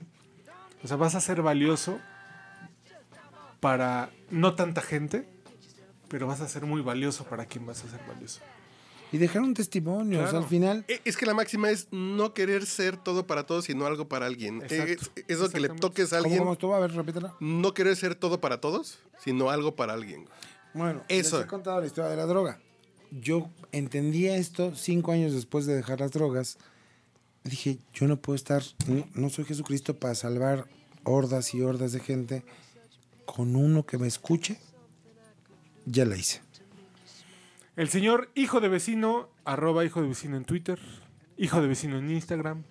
[0.84, 2.00] O sea, vas a ser valioso
[3.60, 5.28] para no tanta gente,
[6.08, 8.42] pero vas a ser muy valioso para quien vas a ser valioso.
[9.12, 10.22] Y dejar un testimonio.
[10.24, 13.46] O sea, al final, Eh, Es que la máxima es no querer ser todo para
[13.46, 14.62] todos, sino algo para alguien.
[14.62, 15.06] Exacto.
[15.16, 16.40] Es- Eso que le toques a ¿cómo, alguien.
[16.40, 16.76] cómo estuvo?
[16.76, 17.34] A ver, repítela.
[17.40, 20.28] No querer ser todo para todos, sino algo para alguien.
[20.74, 21.38] Bueno, Eso.
[21.38, 22.60] les he contado la historia de la droga.
[23.12, 26.58] Yo entendía esto cinco años después de dejar las drogas.
[27.44, 30.68] Dije, yo no puedo estar, no, no soy Jesucristo para salvar
[31.04, 32.44] hordas y hordas de gente.
[33.26, 34.60] Con uno que me escuche,
[35.86, 36.42] ya la hice.
[37.76, 40.80] El señor hijo de vecino, arroba hijo de vecino en Twitter,
[41.38, 42.64] hijo de vecino en Instagram.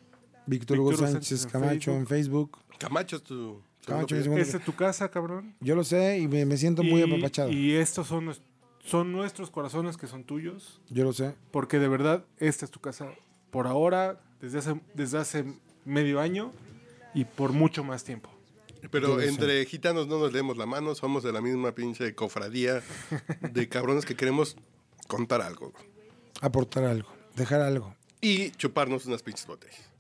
[0.47, 2.59] Víctor Hugo Sánchez, Sánchez en Camacho en Facebook.
[2.79, 3.63] Camacho es tu.
[3.87, 5.55] Camacho segundo es mi segundo- ¿Es de tu casa, cabrón?
[5.61, 7.51] Yo lo sé y me, me siento muy apapachado.
[7.51, 8.34] Y estos son,
[8.84, 11.34] son nuestros corazones que son tuyos, Yo lo sé.
[11.51, 13.09] porque de verdad esta es tu casa
[13.51, 15.45] por ahora, desde hace, desde hace
[15.84, 16.53] medio año
[17.14, 18.30] y por mucho más tiempo.
[18.91, 22.82] Pero entre gitanos no nos leemos la mano, somos de la misma pinche cofradía
[23.41, 24.57] de cabrones que queremos
[25.09, 25.72] contar algo.
[26.41, 27.95] Aportar algo, dejar algo.
[28.20, 29.91] Y chuparnos unas pinches botellas.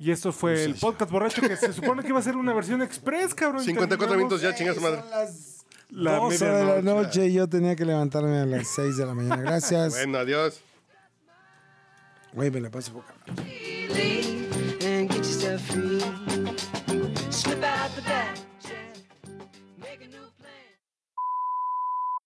[0.00, 2.80] Y esto fue el podcast borracho que se supone que iba a ser una versión
[2.80, 3.60] express, cabrón.
[3.62, 5.02] y 54 minutos ya, chingas madre.
[5.02, 8.96] Son las La 12 de la noche y yo tenía que levantarme a las 6
[8.96, 9.36] de la mañana.
[9.42, 9.92] Gracias.
[9.92, 10.62] Bueno, adiós.
[12.32, 13.04] Güey, me la paso.
[17.30, 18.39] Slip out the back